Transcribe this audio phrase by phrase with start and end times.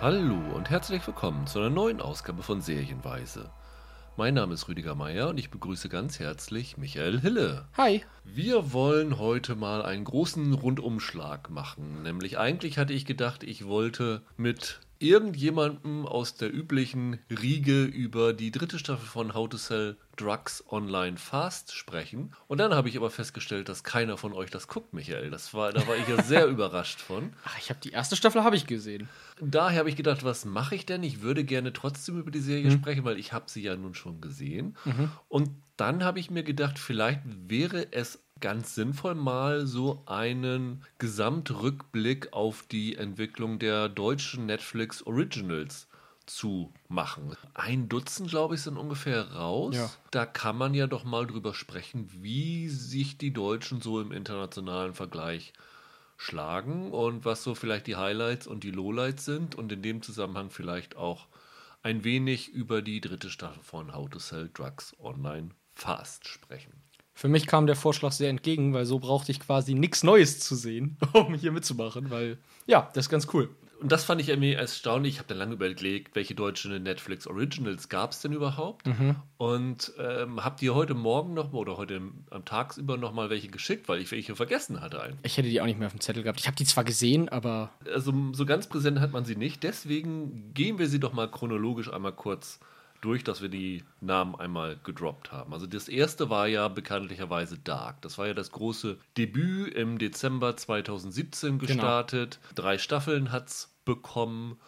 [0.00, 3.50] Hallo und herzlich willkommen zu einer neuen Ausgabe von Serienweise.
[4.16, 7.66] Mein Name ist Rüdiger Meier und ich begrüße ganz herzlich Michael Hille.
[7.76, 8.02] Hi.
[8.24, 12.02] Wir wollen heute mal einen großen Rundumschlag machen.
[12.02, 18.50] Nämlich eigentlich hatte ich gedacht, ich wollte mit irgendjemandem aus der üblichen Riege über die
[18.50, 22.32] dritte Staffel von How to Sell Drugs Online Fast sprechen.
[22.48, 25.30] Und dann habe ich aber festgestellt, dass keiner von euch das guckt, Michael.
[25.30, 27.32] Das war, da war ich ja sehr überrascht von.
[27.44, 29.08] Ach, ich habe die erste Staffel habe ich gesehen.
[29.40, 31.02] Daher habe ich gedacht, was mache ich denn?
[31.02, 32.78] Ich würde gerne trotzdem über die Serie mhm.
[32.78, 34.76] sprechen, weil ich habe sie ja nun schon gesehen.
[34.84, 35.10] Mhm.
[35.28, 42.32] Und dann habe ich mir gedacht, vielleicht wäre es ganz sinnvoll, mal so einen Gesamtrückblick
[42.32, 45.88] auf die Entwicklung der deutschen Netflix Originals
[46.26, 47.36] zu machen.
[47.54, 49.76] Ein Dutzend, glaube ich, sind ungefähr raus.
[49.76, 49.90] Ja.
[50.10, 54.94] Da kann man ja doch mal drüber sprechen, wie sich die Deutschen so im internationalen
[54.94, 55.52] Vergleich
[56.16, 60.50] schlagen und was so vielleicht die Highlights und die Lowlights sind und in dem Zusammenhang
[60.50, 61.28] vielleicht auch
[61.82, 66.72] ein wenig über die dritte Staffel von How to Sell Drugs Online Fast sprechen.
[67.16, 70.54] Für mich kam der Vorschlag sehr entgegen, weil so brauchte ich quasi nichts Neues zu
[70.54, 73.48] sehen, um hier mitzumachen, weil ja, das ist ganz cool.
[73.80, 75.14] Und das fand ich irgendwie erstaunlich.
[75.14, 78.86] Ich habe dann lange überlegt, welche deutschen Netflix Originals gab es denn überhaupt?
[78.86, 79.16] Mhm.
[79.38, 83.48] Und ähm, habt ihr heute Morgen noch mal oder heute am Tagsüber noch mal welche
[83.48, 85.20] geschickt, weil ich welche vergessen hatte eigentlich.
[85.22, 86.40] Ich hätte die auch nicht mehr auf dem Zettel gehabt.
[86.40, 87.70] Ich habe die zwar gesehen, aber.
[87.94, 89.62] Also so ganz präsent hat man sie nicht.
[89.62, 92.60] Deswegen gehen wir sie doch mal chronologisch einmal kurz
[93.00, 95.52] durch, dass wir die Namen einmal gedroppt haben.
[95.52, 98.02] Also das erste war ja bekanntlicherweise Dark.
[98.02, 101.66] Das war ja das große Debüt im Dezember 2017 genau.
[101.66, 102.38] gestartet.
[102.42, 102.54] Genau.
[102.54, 104.58] Drei Staffeln hat es bekommen.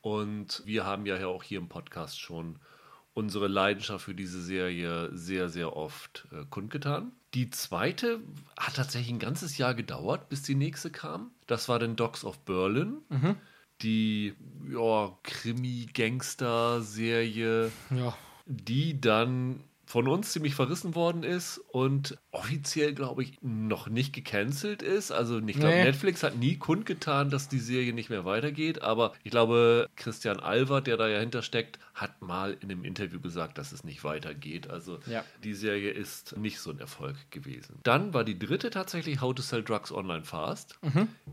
[0.00, 2.58] Und wir haben ja auch hier im Podcast schon
[3.14, 7.12] unsere Leidenschaft für diese Serie sehr, sehr oft äh, kundgetan.
[7.34, 8.20] Die zweite
[8.56, 11.32] hat tatsächlich ein ganzes Jahr gedauert, bis die nächste kam.
[11.46, 12.98] Das war dann Dogs of Berlin.
[13.08, 13.36] Mhm
[13.82, 14.34] die
[14.70, 18.16] ja, Krimi-Gangster-Serie, ja.
[18.46, 24.82] die dann von uns ziemlich verrissen worden ist und offiziell, glaube ich, noch nicht gecancelt
[24.82, 25.10] ist.
[25.10, 25.84] Also ich glaube, Nee.
[25.84, 28.82] Netflix hat nie kundgetan, dass die Serie nicht mehr weitergeht.
[28.82, 33.58] Aber ich glaube, Christian Albert, der da ja hintersteckt, hat mal in einem Interview gesagt,
[33.58, 34.70] dass es nicht weitergeht.
[34.70, 35.24] Also Ja.
[35.44, 37.78] die Serie ist nicht so ein Erfolg gewesen.
[37.82, 40.78] Dann war die dritte tatsächlich How to Sell Drugs Online Fast.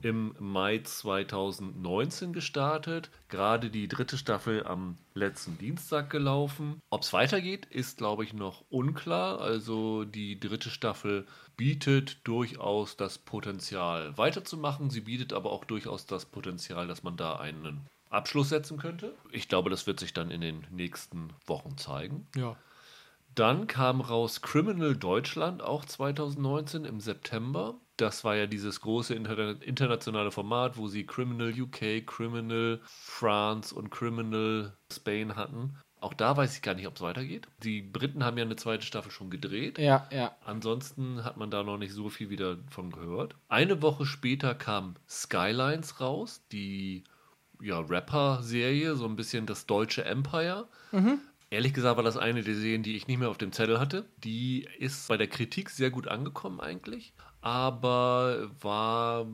[0.01, 3.09] Im Mai 2019 gestartet.
[3.29, 6.79] Gerade die dritte Staffel am letzten Dienstag gelaufen.
[6.89, 9.39] Ob es weitergeht, ist, glaube ich, noch unklar.
[9.41, 11.25] Also die dritte Staffel
[11.57, 14.89] bietet durchaus das Potenzial weiterzumachen.
[14.89, 17.85] Sie bietet aber auch durchaus das Potenzial, dass man da einen
[18.15, 19.13] Abschluss setzen könnte.
[19.31, 22.27] Ich glaube, das wird sich dann in den nächsten Wochen zeigen.
[22.35, 22.55] Ja.
[23.35, 27.75] Dann kam raus Criminal Deutschland, auch 2019 im September.
[27.97, 33.89] Das war ja dieses große interna internationale Format, wo sie Criminal UK, Criminal France und
[33.89, 35.77] Criminal Spain hatten.
[35.99, 37.47] Auch da weiß ich gar nicht, ob es weitergeht.
[37.63, 39.79] Die Briten haben ja eine zweite Staffel schon gedreht.
[39.79, 40.35] Ja, ja.
[40.45, 43.35] Ansonsten hat man da noch nicht so viel wieder von gehört.
[43.49, 47.03] Eine Woche später kam Skylines raus, die
[47.61, 50.67] ja, Rapper-Serie, so ein bisschen das deutsche Empire.
[51.49, 54.05] Ehrlich gesagt war das eine der Serien, die ich nicht mehr auf dem Zettel hatte.
[54.17, 59.27] Die ist bei der Kritik sehr gut angekommen eigentlich, aber war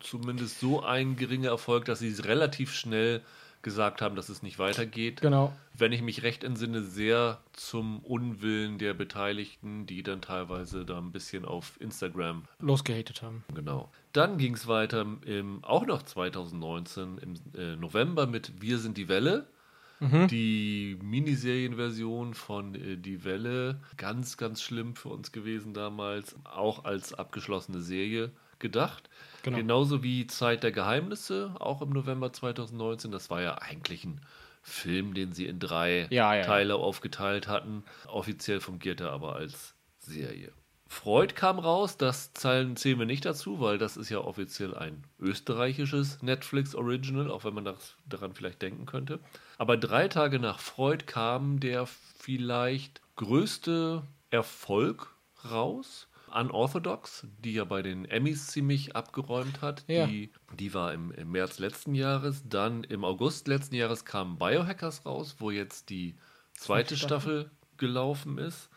[0.00, 3.22] zumindest so ein geringer Erfolg, dass sie es relativ schnell
[3.64, 5.52] gesagt haben, dass es nicht weitergeht Genau.
[5.76, 11.10] wenn ich mich recht entsinne, sehr zum Unwillen der Beteiligten, die dann teilweise da ein
[11.10, 13.42] bisschen auf Instagram, Losgehatet haben.
[13.52, 13.90] genau.
[14.12, 19.08] Dann ging es weiter im, auch noch 2019 im äh, November mit Wir sind die
[19.08, 19.48] Welle.
[20.30, 27.14] Die Miniserienversion von äh, Die Welle, ganz, ganz schlimm für uns gewesen damals, auch als
[27.14, 29.08] abgeschlossene Serie gedacht.
[29.44, 29.58] Genau.
[29.58, 33.12] Genauso wie Zeit der Geheimnisse, auch im November 2019.
[33.12, 34.22] Das war ja eigentlich ein
[34.62, 36.42] Film, den sie in drei Ja, ja, ja.
[36.46, 37.84] Teile aufgeteilt hatten.
[38.08, 40.50] Offiziell fungiert er aber als Serie.
[40.86, 45.04] Freud kam raus, das zählen, zählen wir nicht dazu, weil das ist ja offiziell ein
[45.18, 49.18] österreichisches Netflix-Original, auch wenn man das, daran vielleicht denken könnte.
[49.58, 55.14] Aber drei Tage nach Freud kam der vielleicht größte Erfolg
[55.50, 56.08] raus.
[56.34, 59.84] Unorthodox, die ja bei den Emmys ziemlich abgeräumt hat.
[59.86, 60.06] Ja.
[60.06, 62.42] Die, die war im, im März letzten Jahres.
[62.48, 66.14] Dann im August letzten Jahres kam Biohackers raus, wo jetzt die
[66.54, 68.70] zweite Staffel gelaufen ist.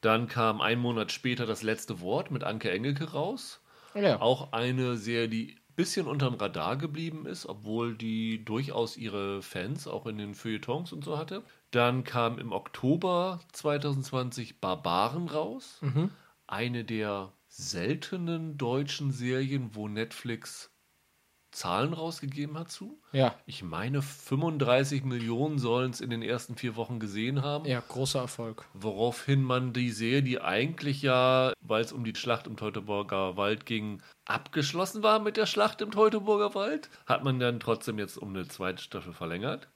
[0.00, 3.60] Dann kam ein Monat später das letzte Wort mit Anke Engelke raus.
[3.94, 4.20] Ja.
[4.20, 9.88] Auch eine Serie, die ein bisschen unterm Radar geblieben ist, obwohl die durchaus ihre Fans
[9.88, 11.42] auch in den Feuilletons und so hatte.
[11.70, 15.80] Dann kam im Oktober 2020 Barbaren raus.
[16.48, 20.70] Eine der seltenen deutschen Serien, wo Netflix
[21.50, 23.00] Zahlen rausgegeben hat zu.
[23.12, 23.34] Ja.
[23.46, 27.64] Ich meine, 35 Millionen sollen es in den ersten vier Wochen gesehen haben.
[27.64, 28.66] Ja, großer Erfolg.
[28.74, 33.66] Woraufhin man die Serie, die eigentlich ja, weil es um die Schlacht im Teutoburger Wald
[33.66, 38.30] ging, abgeschlossen war mit der Schlacht im Teutoburger Wald, hat man dann trotzdem jetzt um
[38.30, 39.68] eine zweite Staffel verlängert.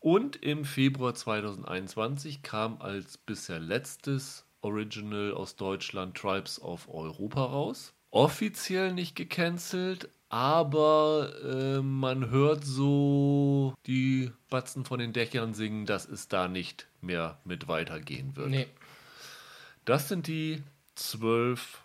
[0.00, 7.94] Und im Februar 2021 kam als bisher letztes Original aus Deutschland Tribes of Europa raus.
[8.10, 16.08] Offiziell nicht gecancelt, aber äh, man hört so die Batzen von den Dächern singen, dass
[16.08, 18.50] es da nicht mehr mit weitergehen wird.
[18.50, 18.66] Nee.
[19.84, 20.62] Das sind die
[20.94, 21.84] zwölf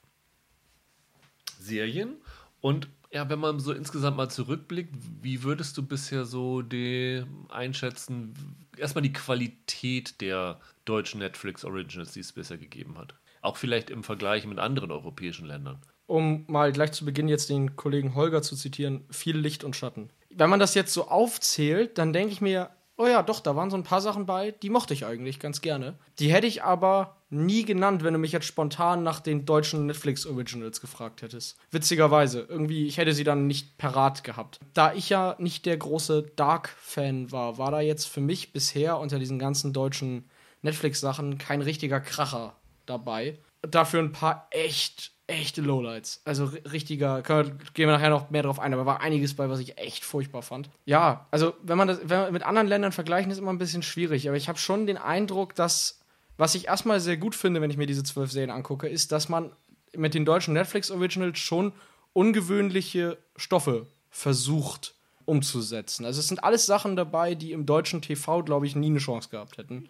[1.59, 2.15] Serien.
[2.61, 8.33] Und ja, wenn man so insgesamt mal zurückblickt, wie würdest du bisher so die einschätzen,
[8.77, 13.13] erstmal die Qualität der deutschen Netflix Originals, die es bisher gegeben hat?
[13.41, 15.81] Auch vielleicht im Vergleich mit anderen europäischen Ländern.
[16.07, 20.09] Um mal gleich zu Beginn jetzt den Kollegen Holger zu zitieren, viel Licht und Schatten.
[20.29, 22.69] Wenn man das jetzt so aufzählt, dann denke ich mir,
[23.01, 25.61] oh ja, doch, da waren so ein paar Sachen bei, die mochte ich eigentlich ganz
[25.61, 25.95] gerne.
[26.19, 30.27] Die hätte ich aber nie genannt, wenn du mich jetzt spontan nach den deutschen Netflix
[30.27, 31.57] Originals gefragt hättest.
[31.71, 34.59] Witzigerweise, irgendwie, ich hätte sie dann nicht parat gehabt.
[34.73, 39.17] Da ich ja nicht der große Dark-Fan war, war da jetzt für mich bisher unter
[39.17, 40.29] diesen ganzen deutschen
[40.61, 42.55] Netflix-Sachen kein richtiger Kracher
[42.85, 43.39] dabei.
[43.61, 46.21] Dafür ein paar echt, echte Lowlights.
[46.25, 49.49] Also ri- richtiger, können gehen wir nachher noch mehr drauf ein, aber war einiges bei,
[49.49, 50.69] was ich echt furchtbar fand.
[50.85, 53.83] Ja, also wenn man das wenn man mit anderen Ländern vergleichen, ist immer ein bisschen
[53.83, 55.99] schwierig, aber ich habe schon den Eindruck, dass,
[56.37, 59.29] was ich erstmal sehr gut finde, wenn ich mir diese zwölf Serien angucke, ist, dass
[59.29, 59.51] man
[59.95, 61.73] mit den deutschen Netflix-Originals schon
[62.13, 64.93] ungewöhnliche Stoffe versucht
[65.31, 66.05] umzusetzen.
[66.05, 69.29] Also es sind alles Sachen dabei, die im deutschen TV, glaube ich, nie eine Chance
[69.29, 69.87] gehabt hätten.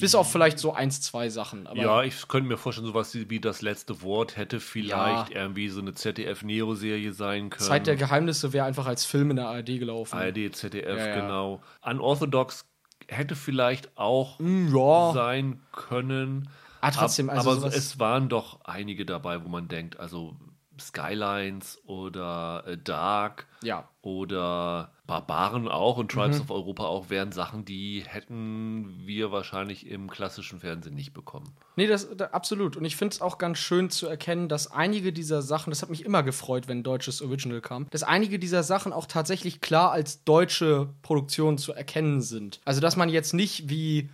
[0.00, 1.66] Bis auf vielleicht so eins, zwei Sachen.
[1.66, 5.80] Aber ja, ich könnte mir vorstellen, sowas wie das letzte Wort hätte vielleicht irgendwie so
[5.80, 7.68] eine ZDF-Neo-Serie sein können.
[7.68, 10.16] Zeit der Geheimnisse wäre einfach als Film in der ARD gelaufen.
[10.16, 11.14] ARD, ZDF, Ja, ja.
[11.20, 11.60] genau.
[11.82, 12.66] Unorthodox
[13.08, 15.12] hätte vielleicht auch ja.
[15.12, 16.48] sein können.
[16.80, 20.36] Ah, trotzdem, Ab- also aber es waren doch einige dabei, wo man denkt, also
[20.80, 23.88] Skylines oder äh, Dark Ja.
[24.02, 26.18] oder Barbaren auch und Mhm.
[26.20, 31.52] Tribes of Europa auch wären Sachen, die hätten wir wahrscheinlich im klassischen Fernsehen nicht bekommen.
[31.76, 32.76] Nee, das da, absolut.
[32.76, 35.90] Und ich finde es auch ganz schön zu erkennen, dass einige dieser Sachen, das hat
[35.90, 40.24] mich immer gefreut, wenn deutsches Original kam, dass einige dieser Sachen auch tatsächlich klar als
[40.24, 42.60] deutsche Produktion zu erkennen sind.
[42.64, 44.10] Also, dass man jetzt nicht wie,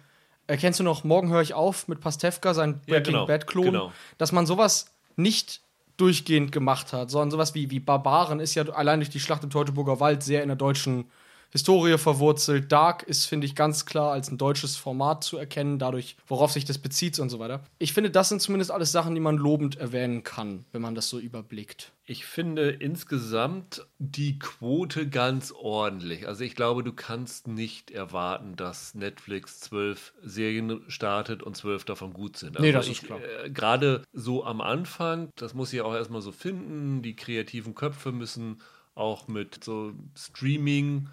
[0.46, 3.64] äh, kennst du noch Morgen höre ich auf mit Pastewka, sein Ja, Breaking genau, Bad-Klon,
[3.64, 3.92] genau.
[4.18, 5.60] dass man sowas nicht
[6.02, 9.50] durchgehend gemacht hat, sondern sowas wie, wie Barbaren ist ja allein durch die Schlacht im
[9.50, 11.04] Teutoburger Wald sehr in der deutschen
[11.52, 12.72] Historie verwurzelt.
[12.72, 16.64] Dark ist, finde ich, ganz klar als ein deutsches Format zu erkennen, dadurch, worauf sich
[16.64, 17.62] das bezieht und so weiter.
[17.78, 21.10] Ich finde, das sind zumindest alles Sachen, die man lobend erwähnen kann, wenn man das
[21.10, 21.92] so überblickt.
[22.06, 26.26] Ich finde insgesamt die Quote ganz ordentlich.
[26.26, 32.14] Also ich glaube, du kannst nicht erwarten, dass Netflix zwölf Serien startet und zwölf davon
[32.14, 32.58] gut sind.
[32.58, 33.20] Nee, Also das ist ich, klar.
[33.44, 37.02] Äh, Gerade so am Anfang, das muss ich auch erstmal so finden.
[37.02, 38.62] Die kreativen Köpfe müssen
[38.94, 41.08] auch mit so Streaming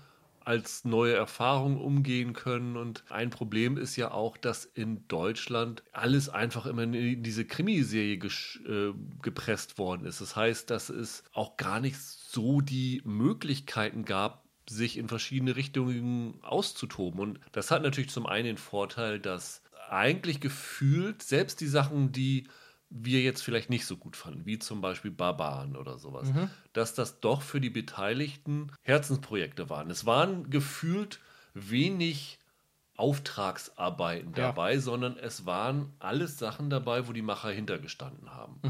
[0.45, 2.77] als neue Erfahrung umgehen können.
[2.77, 8.15] Und ein Problem ist ja auch, dass in Deutschland alles einfach immer in diese Krimiserie
[8.15, 10.21] äh, gepresst worden ist.
[10.21, 16.35] Das heißt, dass es auch gar nicht so die Möglichkeiten gab, sich in verschiedene Richtungen
[16.43, 17.19] auszutoben.
[17.19, 22.47] Und das hat natürlich zum einen den Vorteil, dass eigentlich gefühlt selbst die Sachen, die
[22.89, 26.33] wir jetzt vielleicht nicht so gut fanden, wie zum Beispiel Barbaren oder sowas,
[26.73, 29.89] dass das doch für die Beteiligten Herzensprojekte waren.
[29.91, 31.19] Es waren gefühlt
[31.53, 32.39] wenig
[32.97, 34.53] Auftragsarbeiten Ja.
[34.55, 38.65] dabei, sondern es waren alles Sachen dabei, wo die Macher hintergestanden haben.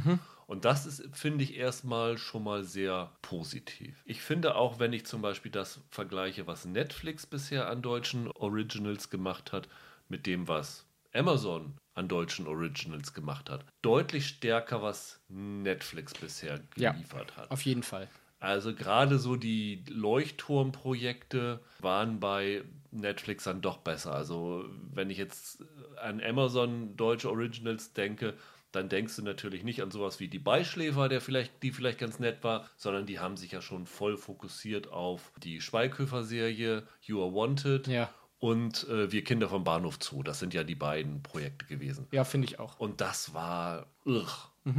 [0.45, 4.01] Und das ist, finde ich, erstmal schon mal sehr positiv.
[4.05, 9.09] Ich finde auch, wenn ich zum Beispiel das vergleiche, was Netflix bisher an deutschen Originals
[9.09, 9.69] gemacht hat,
[10.07, 16.91] mit dem, was Amazon an deutschen Originals gemacht hat, deutlich stärker, was Netflix bisher Ja.
[16.91, 17.51] geliefert hat.
[17.51, 18.07] Auf jeden Fall.
[18.39, 24.13] Also gerade so die Leuchtturmprojekte waren bei Netflix dann doch besser.
[24.13, 25.63] Also wenn ich jetzt
[26.01, 28.35] an Amazon deutsche Originals denke,
[28.71, 32.19] dann denkst du natürlich nicht an sowas wie die Beischläfer, der vielleicht, die vielleicht ganz
[32.19, 37.33] nett war, sondern die haben sich ja schon voll fokussiert auf die Schweighöfer-Serie You Are
[37.33, 38.09] Wanted Ja.
[38.39, 40.23] Und äh, Wir Kinder vom Bahnhof Zoo.
[40.23, 42.07] Das sind ja die beiden Projekte gewesen.
[42.11, 42.79] Ja, finde ich auch.
[42.79, 44.27] Und das war irr.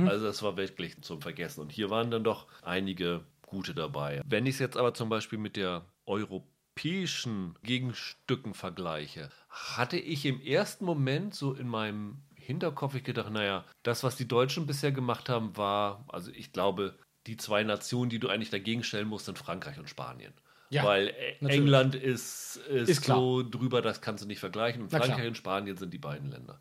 [0.07, 1.61] Also das war wirklich zum Vergessen.
[1.61, 4.23] Und hier waren dann doch einige gute dabei.
[4.25, 10.41] Wenn ich es jetzt aber zum Beispiel mit der europäischen Gegenstücken vergleiche, hatte ich im
[10.41, 15.29] ersten Moment so in meinem Hinterkopf ich gedacht, naja, das, was die Deutschen bisher gemacht
[15.29, 19.39] haben, war, also ich glaube, die zwei Nationen, die du eigentlich dagegen stellen musst, sind
[19.39, 20.33] Frankreich und Spanien.
[20.71, 21.63] Ja, Weil natürlich.
[21.63, 24.83] England ist, ist, Ist so drüber, das kannst du nicht vergleichen.
[24.83, 24.93] Und.
[24.93, 24.97] Mhm.
[24.97, 26.61] Frankreich und Spanien sind die beiden Länder.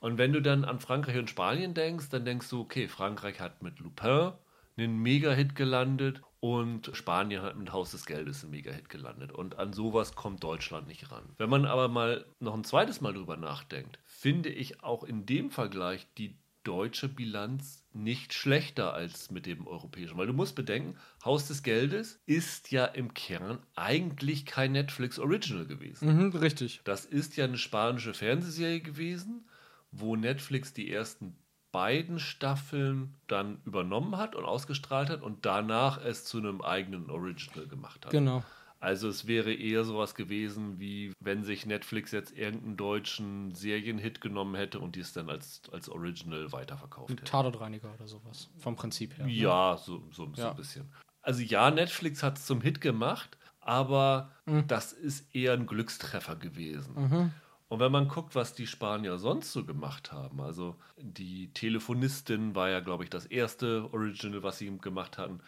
[0.00, 3.62] Und wenn du dann an Frankreich und Spanien denkst, dann denkst du, okay, Frankreich hat
[3.62, 4.32] mit Lupin
[4.78, 9.30] einen Mega-Hit gelandet und Spanien hat mit Haus des Geldes einen Mega-Hit gelandet.
[9.30, 11.24] Und an sowas kommt Deutschland nicht ran.
[11.36, 15.50] Wenn man aber mal noch ein zweites Mal drüber nachdenkt, finde ich auch in dem
[15.50, 20.16] Vergleich die deutsche Bilanz nicht schlechter als mit dem europäischen.
[20.16, 25.66] Weil du musst bedenken, Haus des Geldes ist ja im Kern eigentlich kein Netflix Original
[25.66, 26.30] gewesen.
[26.30, 26.80] Mhm, richtig.
[26.84, 29.48] Das ist ja eine spanische Fernsehserie gewesen,
[29.90, 31.36] wo Netflix die ersten
[31.72, 37.66] beiden Staffeln dann übernommen hat und ausgestrahlt hat und danach es zu einem eigenen Original
[37.66, 38.12] gemacht hat.
[38.12, 38.42] Genau.
[38.80, 44.54] Also es wäre eher sowas gewesen, wie wenn sich Netflix jetzt irgendeinen deutschen Serienhit genommen
[44.54, 47.24] hätte und dies dann als, als Original weiterverkauft hätte.
[47.24, 48.48] Tatortreiniger oder sowas.
[48.58, 49.26] Vom Prinzip her.
[49.26, 49.32] ne?
[49.32, 50.50] Ja, so, so, so Ja.
[50.50, 50.90] ein bisschen.
[51.22, 54.66] Also ja, Netflix hat es zum Hit gemacht, aber Mhm.
[54.66, 57.30] das ist eher ein Glückstreffer gewesen.
[57.68, 62.70] Und wenn man guckt, was die Spanier sonst so gemacht haben, also die Telefonistin war
[62.70, 65.40] ja, glaube ich, das erste Original, was sie gemacht hatten.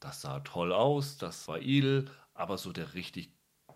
[0.00, 3.32] Das sah toll aus, das war edel, aber so der richtig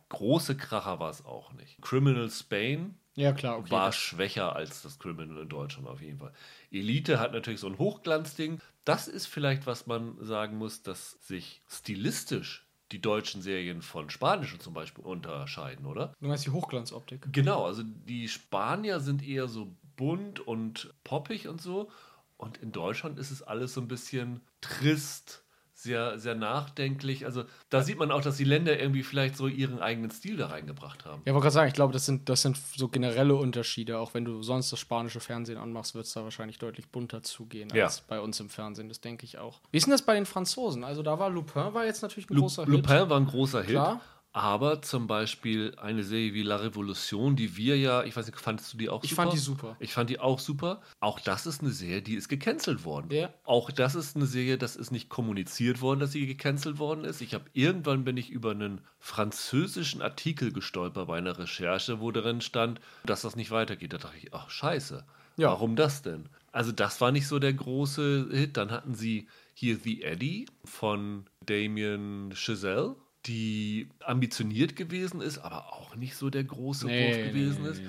[0.09, 1.81] große Kracher war es auch nicht.
[1.81, 3.71] Criminal Spain Ja, klar, okay.
[3.71, 6.33] war das- schwächer als das Criminal in Deutschland auf jeden Fall.
[6.71, 8.61] Elite hat natürlich so ein Hochglanzding.
[8.85, 14.61] Das ist vielleicht, was man sagen muss, dass sich stilistisch die deutschen Serien von spanischen
[14.61, 16.13] zum Beispiel unterscheiden, oder?
[16.21, 17.33] du meinst die Hochglanzoptik.
[17.33, 21.91] Genau, also die Spanier sind eher so bunt und poppig und so.
[22.37, 25.43] Und in Deutschland ist es alles so ein bisschen trist,
[25.83, 27.25] sehr, sehr nachdenklich.
[27.27, 30.47] Also da sieht man auch, dass die Länder irgendwie vielleicht so ihren eigenen Stil da
[30.47, 31.23] reingebracht haben.
[31.25, 33.99] Ja, wollte gerade sagen, ich glaube, das sind, das sind so generelle Unterschiede.
[33.99, 37.69] Auch wenn du sonst das spanische Fernsehen anmachst, wird es da wahrscheinlich deutlich bunter zugehen
[37.75, 37.85] Ja.
[37.85, 38.89] als bei uns im Fernsehen.
[38.89, 39.61] Das denke ich auch.
[39.71, 40.85] Wie ist denn das bei den Franzosen?
[40.85, 43.09] Also da war Lupin war jetzt natürlich ein Lu großer Lupin Hit.
[43.11, 43.71] war ein großer Hit.
[43.71, 44.01] Klar.
[44.35, 48.73] Aber zum Beispiel eine Serie wie La Revolution, die wir ja, ich weiß nicht, fandest
[48.73, 49.23] du die auch Ich super?
[49.23, 49.77] fand die super.
[49.79, 50.81] Ich fand die auch super.
[51.01, 53.11] Auch das ist eine Serie, die ist gecancelt worden.
[53.11, 53.29] Ja.
[53.45, 57.21] Auch das ist eine Serie, das ist nicht kommuniziert worden, dass sie gecancelt worden ist.
[57.21, 62.41] Ich habe irgendwann bin ich über einen französischen Artikel gestolpert bei einer Recherche, wo darin
[62.41, 63.93] stand, dass das nicht weitergeht.
[63.93, 65.05] Da dachte ich, ach scheiße.
[65.37, 65.49] Ja.
[65.49, 66.29] Warum das denn?
[66.53, 68.57] Also das war nicht so der große Hit.
[68.57, 75.95] Dann hatten sie hier The Eddie von Damien Chazelle, die ambitioniert gewesen ist, aber auch
[75.97, 77.83] nicht so der große Wurf gewesen ist.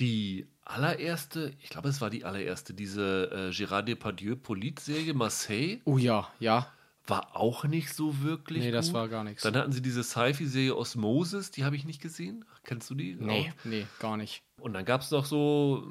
[0.00, 5.96] Die allererste, ich glaube, es war die allererste, diese äh, Gérard Depardieu Polit-Serie Marseille, Oh
[5.96, 6.70] ja, ja.
[7.06, 8.64] war auch nicht so wirklich.
[8.64, 8.94] Nee, das gut.
[8.94, 9.42] war gar nichts.
[9.42, 12.44] Dann hatten sie diese Sci-Fi-Serie Osmosis, die habe ich nicht gesehen.
[12.64, 13.14] Kennst du die?
[13.14, 14.42] Nee, nee, gar nicht.
[14.60, 15.86] Und dann gab es noch so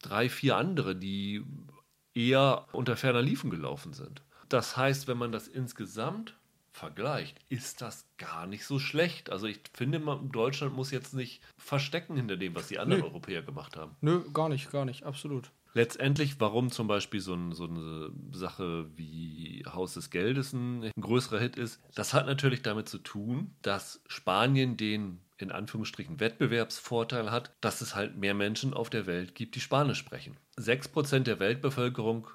[0.00, 1.42] drei, vier andere, die
[2.14, 4.22] eher unter ferner Liefen gelaufen sind.
[4.48, 6.36] Das heißt, wenn man das insgesamt
[6.72, 9.30] vergleicht, ist das gar nicht so schlecht.
[9.30, 13.08] Also ich finde, man, Deutschland muss jetzt nicht verstecken hinter dem, was die anderen Nö.
[13.08, 13.96] Europäer gemacht haben.
[14.00, 15.50] Nö, gar nicht, gar nicht, absolut.
[15.72, 21.00] Letztendlich, warum zum Beispiel so, ein, so eine Sache wie Haus des Geldes ein, ein
[21.00, 27.30] größerer Hit ist, das hat natürlich damit zu tun, dass Spanien den in Anführungsstrichen Wettbewerbsvorteil
[27.30, 30.36] hat, dass es halt mehr Menschen auf der Welt gibt, die Spanisch sprechen.
[30.58, 32.26] 6% der Weltbevölkerung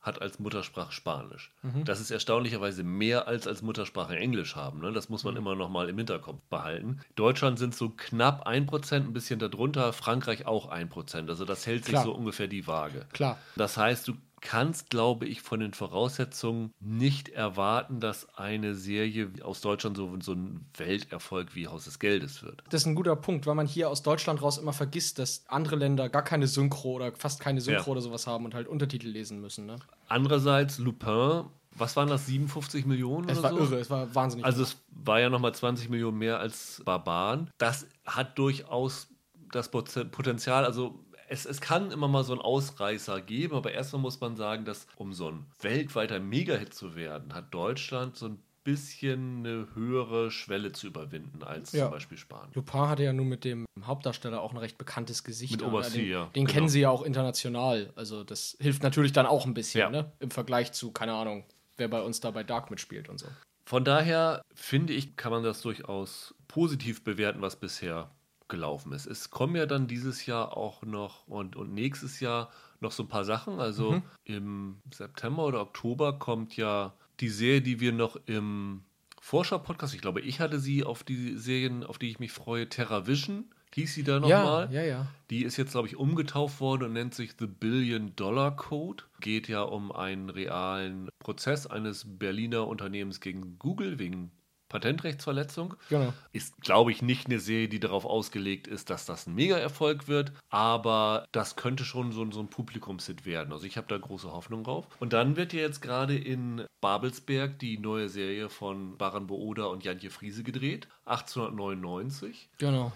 [0.00, 1.52] hat als Muttersprache Spanisch.
[1.84, 4.80] Das ist erstaunlicherweise mehr als als Muttersprache Englisch haben.
[4.80, 4.92] Ne?
[4.92, 7.00] Das muss man immer noch mal im Hinterkopf behalten.
[7.16, 11.28] Deutschland sind so knapp 1%, ein bisschen darunter, Frankreich auch 1%.
[11.28, 12.04] Also das hält sich Klar.
[12.04, 13.06] so ungefähr die Waage.
[13.12, 13.38] Klar.
[13.56, 19.60] Das heißt, du kannst, glaube ich, von den Voraussetzungen nicht erwarten, dass eine Serie aus
[19.60, 22.62] Deutschland so, so ein Welterfolg wie Haus des Geldes wird.
[22.70, 25.76] Das ist ein guter Punkt, weil man hier aus Deutschland raus immer vergisst, dass andere
[25.76, 27.92] Länder gar keine Synchro oder fast keine Synchro Ja.
[27.92, 29.66] oder sowas haben und halt Untertitel lesen müssen.
[29.66, 29.76] Ne?
[30.08, 33.58] Andererseits, Lupin, was waren das, 57 Millionen Es war so?
[33.58, 34.44] irre, es war wahnsinnig.
[34.44, 37.50] Also es war ja nochmal 20 Millionen mehr als Barbaren.
[37.58, 39.08] Das hat durchaus
[39.52, 40.98] das Poten- Potenzial, also
[41.30, 44.86] es, es kann immer mal so einen Ausreißer geben, aber erstmal muss man sagen, dass
[44.96, 50.72] um so ein weltweiter Megahit zu werden, hat Deutschland so ein bisschen eine höhere Schwelle
[50.72, 51.84] zu überwinden als Ja.
[51.84, 52.50] zum Beispiel Spanien.
[52.54, 55.52] Lupin hatte ja nun mit dem Hauptdarsteller auch ein recht bekanntes Gesicht.
[55.52, 56.52] Mit Obercy, den, ja, Den genau.
[56.52, 57.90] kennen sie ja auch international.
[57.96, 59.88] Also das hilft natürlich dann auch ein bisschen, Ja.
[59.90, 60.12] ne?
[60.18, 61.44] Im Vergleich zu, keine Ahnung,
[61.78, 63.28] wer bei uns da bei Dark mitspielt und so.
[63.64, 68.10] Von daher finde ich, kann man das durchaus positiv bewerten, was bisher
[68.50, 69.06] gelaufen ist.
[69.06, 73.08] Es kommen ja dann dieses Jahr auch noch und, und nächstes Jahr noch so ein
[73.08, 73.60] paar Sachen.
[73.60, 78.82] Also im September oder Oktober kommt ja die Serie, die wir noch im
[79.20, 83.44] Vorschau-Podcast, ich glaube, ich hatte sie auf die Serien, auf die ich mich freue, TerraVision,
[83.74, 84.72] hieß sie da nochmal.
[84.72, 85.06] ja, ja.
[85.30, 89.04] Die ist jetzt, glaube ich, umgetauft worden und nennt sich The Billion Dollar Code.
[89.20, 94.32] Geht ja um einen realen Prozess eines Berliner Unternehmens gegen Google wegen
[94.70, 95.74] Patentrechtsverletzung.
[95.90, 96.14] Genau.
[96.32, 100.32] Ist, glaube ich, nicht eine Serie, die darauf ausgelegt ist, dass das ein Mega-Erfolg wird,
[100.48, 103.52] aber das könnte schon so, so ein Publikumshit werden.
[103.52, 104.86] Also ich habe da große Hoffnung drauf.
[104.98, 109.84] Und dann wird ja jetzt gerade in Babelsberg die neue Serie von Baran Booda und
[109.84, 112.48] Jantje Friese gedreht, 1899.
[112.58, 112.92] Genau.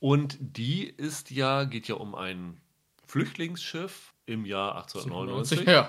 [0.00, 2.60] Und die ist ja, geht ja um ein
[3.06, 5.88] Flüchtlingsschiff im Jahr 1899 Ja.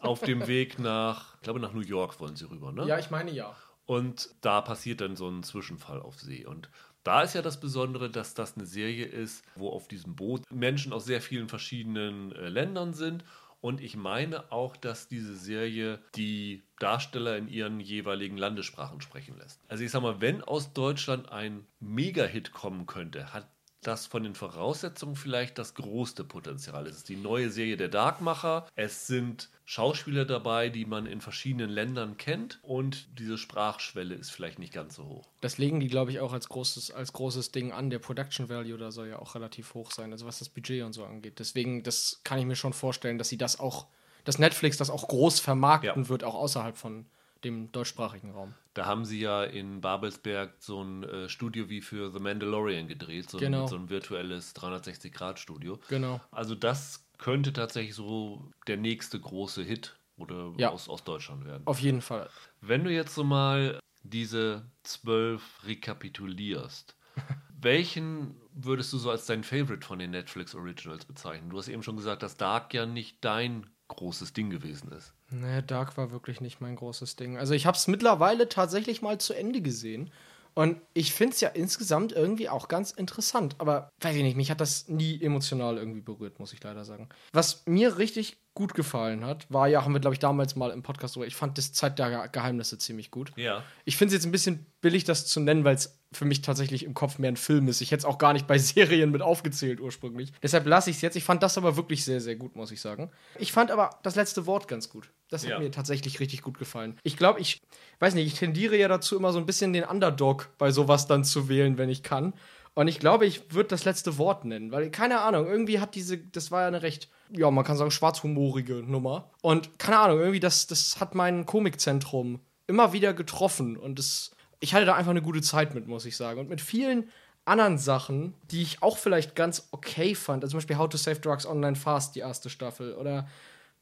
[0.00, 2.86] auf dem Weg nach, ich glaube nach New York wollen sie rüber, ne?
[2.86, 3.54] ja, ich meine ja.
[3.86, 6.46] Und da passiert dann so ein Zwischenfall auf See.
[6.46, 6.70] Und
[7.02, 10.92] da ist ja das Besondere, dass das eine Serie ist, wo auf diesem Boot Menschen
[10.92, 13.24] aus sehr vielen verschiedenen äh, Ländern sind.
[13.60, 19.58] Und ich meine auch, dass diese Serie die Darsteller in ihren jeweiligen Landessprachen sprechen lässt.
[19.68, 23.48] Also ich sag mal, wenn aus Deutschland ein Mega-Hit kommen könnte, hat
[23.86, 26.86] das von den Voraussetzungen vielleicht das größte Potenzial.
[26.86, 28.66] Es ist die neue Serie der Darkmacher.
[28.74, 32.58] Es sind Schauspieler dabei, die man in verschiedenen Ländern kennt.
[32.62, 35.28] Und diese Sprachschwelle ist vielleicht nicht ganz so hoch.
[35.40, 37.90] Das legen die, glaube ich, auch als großes, als großes Ding an.
[37.90, 40.92] Der Production Value da soll ja auch relativ hoch sein, also was das Budget und
[40.92, 41.38] so angeht.
[41.38, 43.86] Deswegen, das kann ich mir schon vorstellen, dass sie das auch,
[44.24, 46.08] dass Netflix das auch groß vermarkten Ja.
[46.08, 47.06] wird, auch außerhalb von
[47.44, 48.54] dem deutschsprachigen Raum.
[48.74, 53.30] Da haben sie ja in Babelsberg so ein äh, Studio wie für The Mandalorian gedreht,
[53.30, 53.62] so, Genau.
[53.62, 55.78] ein, so ein virtuelles 360-Grad-Studio.
[55.88, 56.20] Genau.
[56.30, 60.70] Also das könnte tatsächlich so der nächste große Hit oder Ja.
[60.70, 61.62] aus, aus Deutschland werden.
[61.66, 62.28] Auf jeden Fall.
[62.60, 66.96] Wenn du jetzt so mal diese zwölf rekapitulierst,
[67.60, 71.50] welchen würdest du so als dein Favorite von den Netflix Originals bezeichnen?
[71.50, 75.14] Du hast eben schon gesagt, dass Dark ja nicht dein großes Ding gewesen ist.
[75.40, 77.36] Nee, Dark war wirklich nicht mein großes Ding.
[77.36, 80.10] Also ich habe es mittlerweile tatsächlich mal zu Ende gesehen.
[80.54, 83.56] Und ich finde es ja insgesamt irgendwie auch ganz interessant.
[83.58, 87.08] Aber weiß ich nicht, mich hat das nie emotional irgendwie berührt, muss ich leider sagen.
[87.32, 90.84] Was mir richtig gut gefallen hat, war ja, haben wir, glaube ich, damals mal im
[90.84, 91.26] Podcast drüber.
[91.26, 93.32] Ich fand das Zeit der Geheimnisse ziemlich gut.
[93.34, 93.64] Ja.
[93.84, 96.84] Ich finde es jetzt ein bisschen billig, das zu nennen, weil es für mich tatsächlich
[96.84, 97.80] im Kopf mehr ein Film ist.
[97.80, 100.32] Ich hätte es auch gar nicht bei Serien mit aufgezählt ursprünglich.
[100.40, 101.16] Deshalb lasse ich es jetzt.
[101.16, 103.10] Ich fand das aber wirklich sehr, sehr gut, muss ich sagen.
[103.40, 105.10] Ich fand aber das letzte Wort ganz gut.
[105.30, 105.58] Das hat Ja.
[105.58, 106.96] mir tatsächlich richtig gut gefallen.
[107.02, 107.60] Ich glaube, ich
[107.98, 111.24] weiß nicht, ich tendiere ja dazu, immer so ein bisschen den Underdog bei sowas dann
[111.24, 112.34] zu wählen, wenn ich kann.
[112.74, 116.18] Und ich glaube, ich würde das letzte Wort nennen, weil keine Ahnung, irgendwie hat diese,
[116.18, 119.30] das war ja eine recht, ja, man kann sagen, schwarzhumorige Nummer.
[119.42, 123.76] Und keine Ahnung, irgendwie, das, das hat mein Komikzentrum immer wieder getroffen.
[123.76, 126.40] Und das, ich hatte da einfach eine gute Zeit mit, muss ich sagen.
[126.40, 127.08] Und mit vielen
[127.44, 131.20] anderen Sachen, die ich auch vielleicht ganz okay fand, also zum Beispiel How to Save
[131.20, 133.28] Drugs Online Fast, die erste Staffel, oder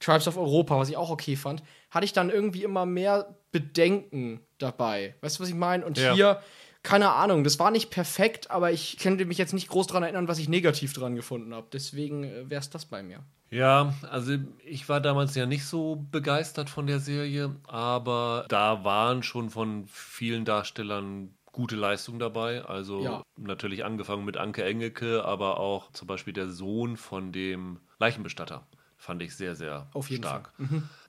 [0.01, 4.41] Tribes of Europa, was ich auch okay fand, hatte ich dann irgendwie immer mehr Bedenken
[4.59, 5.15] dabei.
[5.21, 5.87] Weißt du, was ich meine?
[5.87, 6.15] Und Ja.
[6.15, 6.43] hier,
[6.83, 10.29] keine Ahnung, das war nicht perfekt, aber ich könnte mich jetzt nicht groß daran erinnern,
[10.29, 11.67] was ich negativ dran gefunden habe.
[11.73, 13.21] Deswegen wäre es das bei mir.
[13.51, 19.23] Ja, also ich war damals ja nicht so begeistert von der Serie, aber da waren
[19.23, 22.65] schon von vielen Darstellern gute Leistungen dabei.
[22.65, 23.23] Also Ja.
[23.37, 28.67] natürlich angefangen mit Anke Engelke, aber auch zum Beispiel der Sohn von dem Leichenbestatter.
[29.03, 30.53] Fand ich sehr, sehr Auf jeden stark.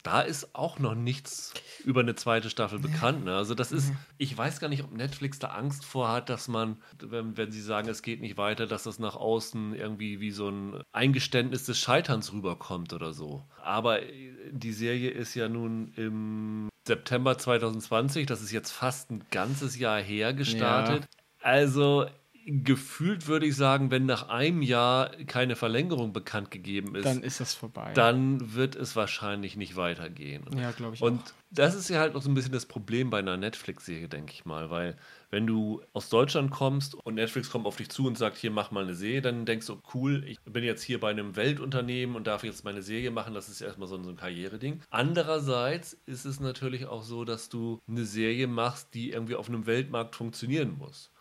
[0.01, 1.53] Da ist auch noch nichts
[1.85, 3.23] über eine zweite Staffel bekannt.
[3.23, 3.35] Ne?
[3.35, 3.97] Also das ist, Mhm.
[4.17, 7.61] ich weiß gar nicht, ob Netflix da Angst vor hat, dass man, wenn, wenn sie
[7.61, 11.77] sagen, es geht nicht weiter, dass das nach außen irgendwie wie so ein Eingeständnis des
[11.77, 13.45] Scheiterns rüberkommt oder so.
[13.61, 19.23] Aber äh, die Serie ist ja nun im September 2020, das ist jetzt fast ein
[19.29, 21.05] ganzes Jahr her gestartet.
[21.43, 22.07] Also
[22.45, 27.39] gefühlt würde ich sagen, wenn nach einem Jahr keine Verlängerung bekannt gegeben ist, Dann ist
[27.39, 27.91] das vorbei.
[27.93, 30.45] dann wird es wahrscheinlich nicht weitergehen.
[30.57, 33.19] Ja, glaube ich Und das ist ja halt auch so ein bisschen das Problem bei
[33.19, 34.97] einer Netflix-Serie, denke ich mal, weil
[35.29, 38.71] wenn du aus Deutschland kommst und Netflix kommt auf dich zu und sagt, hier mach
[38.71, 42.27] mal eine Serie, dann denkst du, cool, ich bin jetzt hier bei einem Weltunternehmen und
[42.27, 44.81] darf jetzt meine Serie machen, das ist erstmal so ein, so ein Karriereding.
[44.89, 49.65] Andererseits ist es natürlich auch so, dass du eine Serie machst, die irgendwie auf einem
[49.65, 51.11] Weltmarkt funktionieren muss.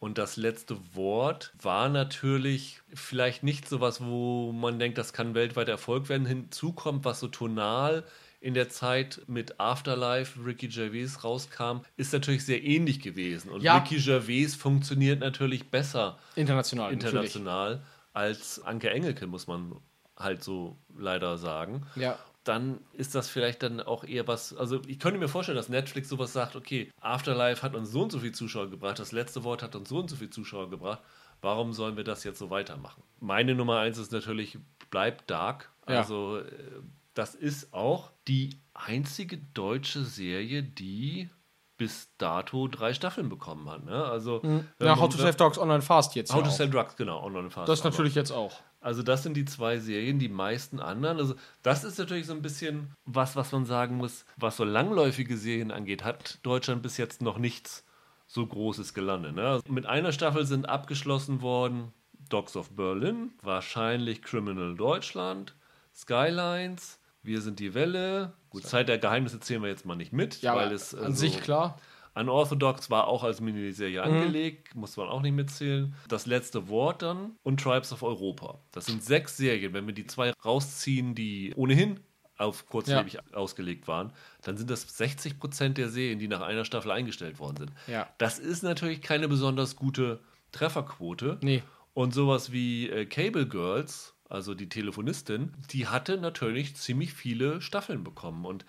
[0.00, 5.34] Und das letzte Wort war natürlich vielleicht nicht so was, wo man denkt, das kann
[5.34, 6.26] weltweit Erfolg werden.
[6.26, 8.04] Hinzu kommt, was so tonal
[8.40, 13.50] in der Zeit mit Afterlife Ricky Gervais rauskam, ist natürlich sehr ähnlich gewesen.
[13.50, 13.78] Und Ja.
[13.78, 16.92] Ricky Gervais funktioniert natürlich besser international.
[16.92, 17.82] international
[18.12, 19.74] als Anke Engelke, muss man
[20.16, 22.02] halt so leider sagen Natürlich.
[22.02, 22.18] Ja.
[22.48, 24.56] Dann ist das vielleicht dann auch eher was.
[24.56, 28.10] Also, ich könnte mir vorstellen, dass Netflix sowas sagt: Okay, Afterlife hat uns so und
[28.12, 31.00] so viel Zuschauer gebracht, das letzte Wort hat uns so und so viel Zuschauer gebracht.
[31.40, 33.02] Warum sollen wir das jetzt so weitermachen?
[33.20, 34.58] Meine Nummer eins ist natürlich:
[34.90, 35.70] Bleibt Dark.
[35.88, 35.98] Ja.
[35.98, 36.42] Also, äh,
[37.14, 41.28] das ist auch die einzige deutsche Serie, die
[41.76, 43.84] bis dato drei Staffeln bekommen hat.
[43.84, 44.04] Ne?
[44.04, 44.66] Also, Mhm.
[44.80, 46.32] Ja, How to Save Dogs Online Fast jetzt.
[46.32, 46.50] How ja to.
[46.50, 47.22] Sell Drugs, genau.
[47.22, 48.60] Online Fast Das natürlich jetzt auch.
[48.80, 51.18] Also das sind die zwei Serien, die meisten anderen.
[51.18, 55.36] Also das ist natürlich so ein bisschen was, was man sagen muss, was so langläufige
[55.36, 57.84] Serien angeht, hat Deutschland bis jetzt noch nichts
[58.26, 59.34] so Großes gelandet.
[59.34, 59.42] Ne?
[59.48, 61.92] Also mit einer Staffel sind abgeschlossen worden
[62.28, 65.54] Dogs of Berlin, wahrscheinlich Criminal Deutschland,
[65.94, 68.32] Skylines, Wir sind die Welle.
[68.50, 71.20] Gut, Zeit der Geheimnisse zählen wir jetzt mal nicht mit, Ja, weil es an so-
[71.20, 71.78] sich klar.
[72.18, 74.12] Unorthodox war auch als Miniserie Mhm.
[74.14, 75.94] angelegt, muss man auch nicht mitzählen.
[76.08, 78.60] Das letzte Wort dann und Tribes of Europa.
[78.72, 79.72] Das sind sechs Serien.
[79.72, 82.00] Wenn wir die zwei rausziehen, die ohnehin
[82.36, 86.90] auf kurzlebig ausgelegt waren, dann sind das 60 Prozent der Serien, die nach einer Staffel
[86.92, 87.72] eingestellt worden sind.
[87.88, 88.08] Ja.
[88.18, 90.20] Das ist natürlich keine besonders gute
[90.52, 91.38] Trefferquote.
[91.42, 91.62] Nee.
[91.94, 98.04] Und sowas wie äh, Cable Girls, also die Telefonistin, die hatte natürlich ziemlich viele Staffeln
[98.04, 98.44] bekommen.
[98.44, 98.64] Und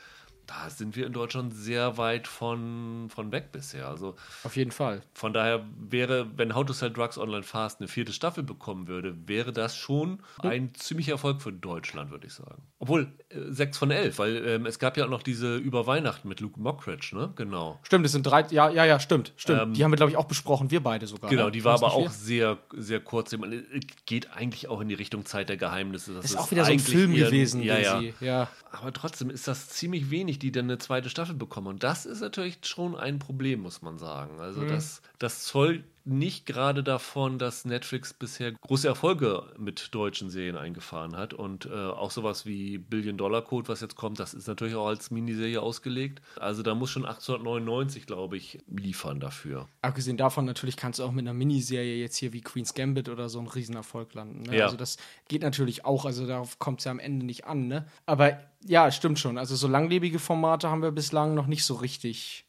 [0.49, 3.87] da sind wir in Deutschland sehr weit von, von weg bisher.
[3.87, 5.03] Also Auf jeden Fall.
[5.13, 9.15] von daher wäre, wenn How to Sell Drugs Online Fast eine vierte Staffel bekommen würde,
[9.27, 12.63] wäre das schon ein ziemlicher Erfolg für Deutschland, würde ich sagen.
[12.79, 16.27] Obwohl, äh, sechs von elf, weil ähm, es gab ja auch noch diese über Weihnachten
[16.27, 17.31] mit Luke Mockridge, ne?
[17.35, 17.79] Genau.
[17.83, 18.45] Stimmt, es sind drei.
[18.49, 19.33] Ja, ja, ja, stimmt.
[19.35, 19.61] Stimmt.
[19.61, 20.71] Ähm, die haben wir, glaube ich, auch besprochen.
[20.71, 21.29] Wir beide sogar.
[21.29, 21.51] Genau, ne?
[21.51, 23.35] die war aber auch sehr, sehr kurz.
[23.37, 26.15] Meine, äh, Geht eigentlich auch in die Richtung Zeit der Geheimnisse.
[26.15, 27.99] Das Ist auch wieder so ein Film gewesen, Ja, ja.
[27.99, 28.13] sie.
[28.19, 28.47] Ja.
[28.71, 31.67] Aber trotzdem ist das ziemlich wenig, die dann eine zweite Staffel bekommen.
[31.67, 34.39] Und das ist natürlich schon ein Problem, muss man sagen.
[34.39, 40.57] Also das, das zollt nicht gerade davon, dass Netflix bisher große Erfolge mit deutschen Serien
[40.57, 41.33] eingefahren hat.
[41.33, 44.87] Und äh, auch sowas wie Billion Dollar Code, was jetzt kommt, das ist natürlich auch
[44.87, 46.21] als Miniserie ausgelegt.
[46.39, 49.67] Also da muss schon 1899, glaube ich, liefern dafür.
[49.81, 53.29] Abgesehen davon, natürlich kannst du auch mit einer Miniserie jetzt hier wie Queen's Gambit oder
[53.29, 54.43] so einen Riesenerfolg landen.
[54.43, 54.57] Ne?
[54.57, 54.65] Ja.
[54.65, 57.85] Also das geht natürlich auch, also darauf kommt es ja am Ende nicht an, ne?
[58.05, 59.37] Aber ja, stimmt schon.
[59.37, 62.45] Also so langlebige Formate haben wir bislang noch nicht so richtig.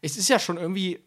[0.00, 1.00] Es ist ja schon irgendwie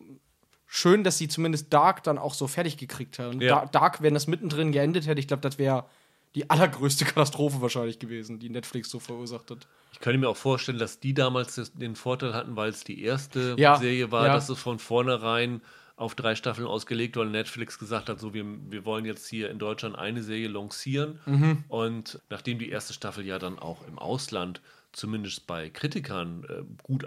[0.76, 3.40] schön, dass sie zumindest Dark dann auch so fertig gekriegt haben.
[3.40, 3.62] Ja.
[3.62, 5.86] Da- Dark, wenn das mittendrin geendet hätte, ich glaube, das wäre
[6.34, 9.68] die allergrößte Katastrophe wahrscheinlich gewesen, die Netflix so verursacht hat.
[9.92, 13.56] Ich könnte mir auch vorstellen, dass die damals den Vorteil hatten, weil es die erste
[13.60, 14.34] Ja, Serie war, ja.
[14.34, 15.62] dass es von vornherein
[15.96, 19.52] auf drei Staffeln ausgelegt war und Netflix gesagt hat, so wir, wir wollen jetzt hier
[19.52, 21.20] in Deutschland eine Serie lancieren.
[21.28, 21.64] Mhm.
[21.68, 24.60] Und nachdem die erste Staffel ja dann auch im Ausland,
[24.92, 27.06] zumindest bei Kritikern, äh, gut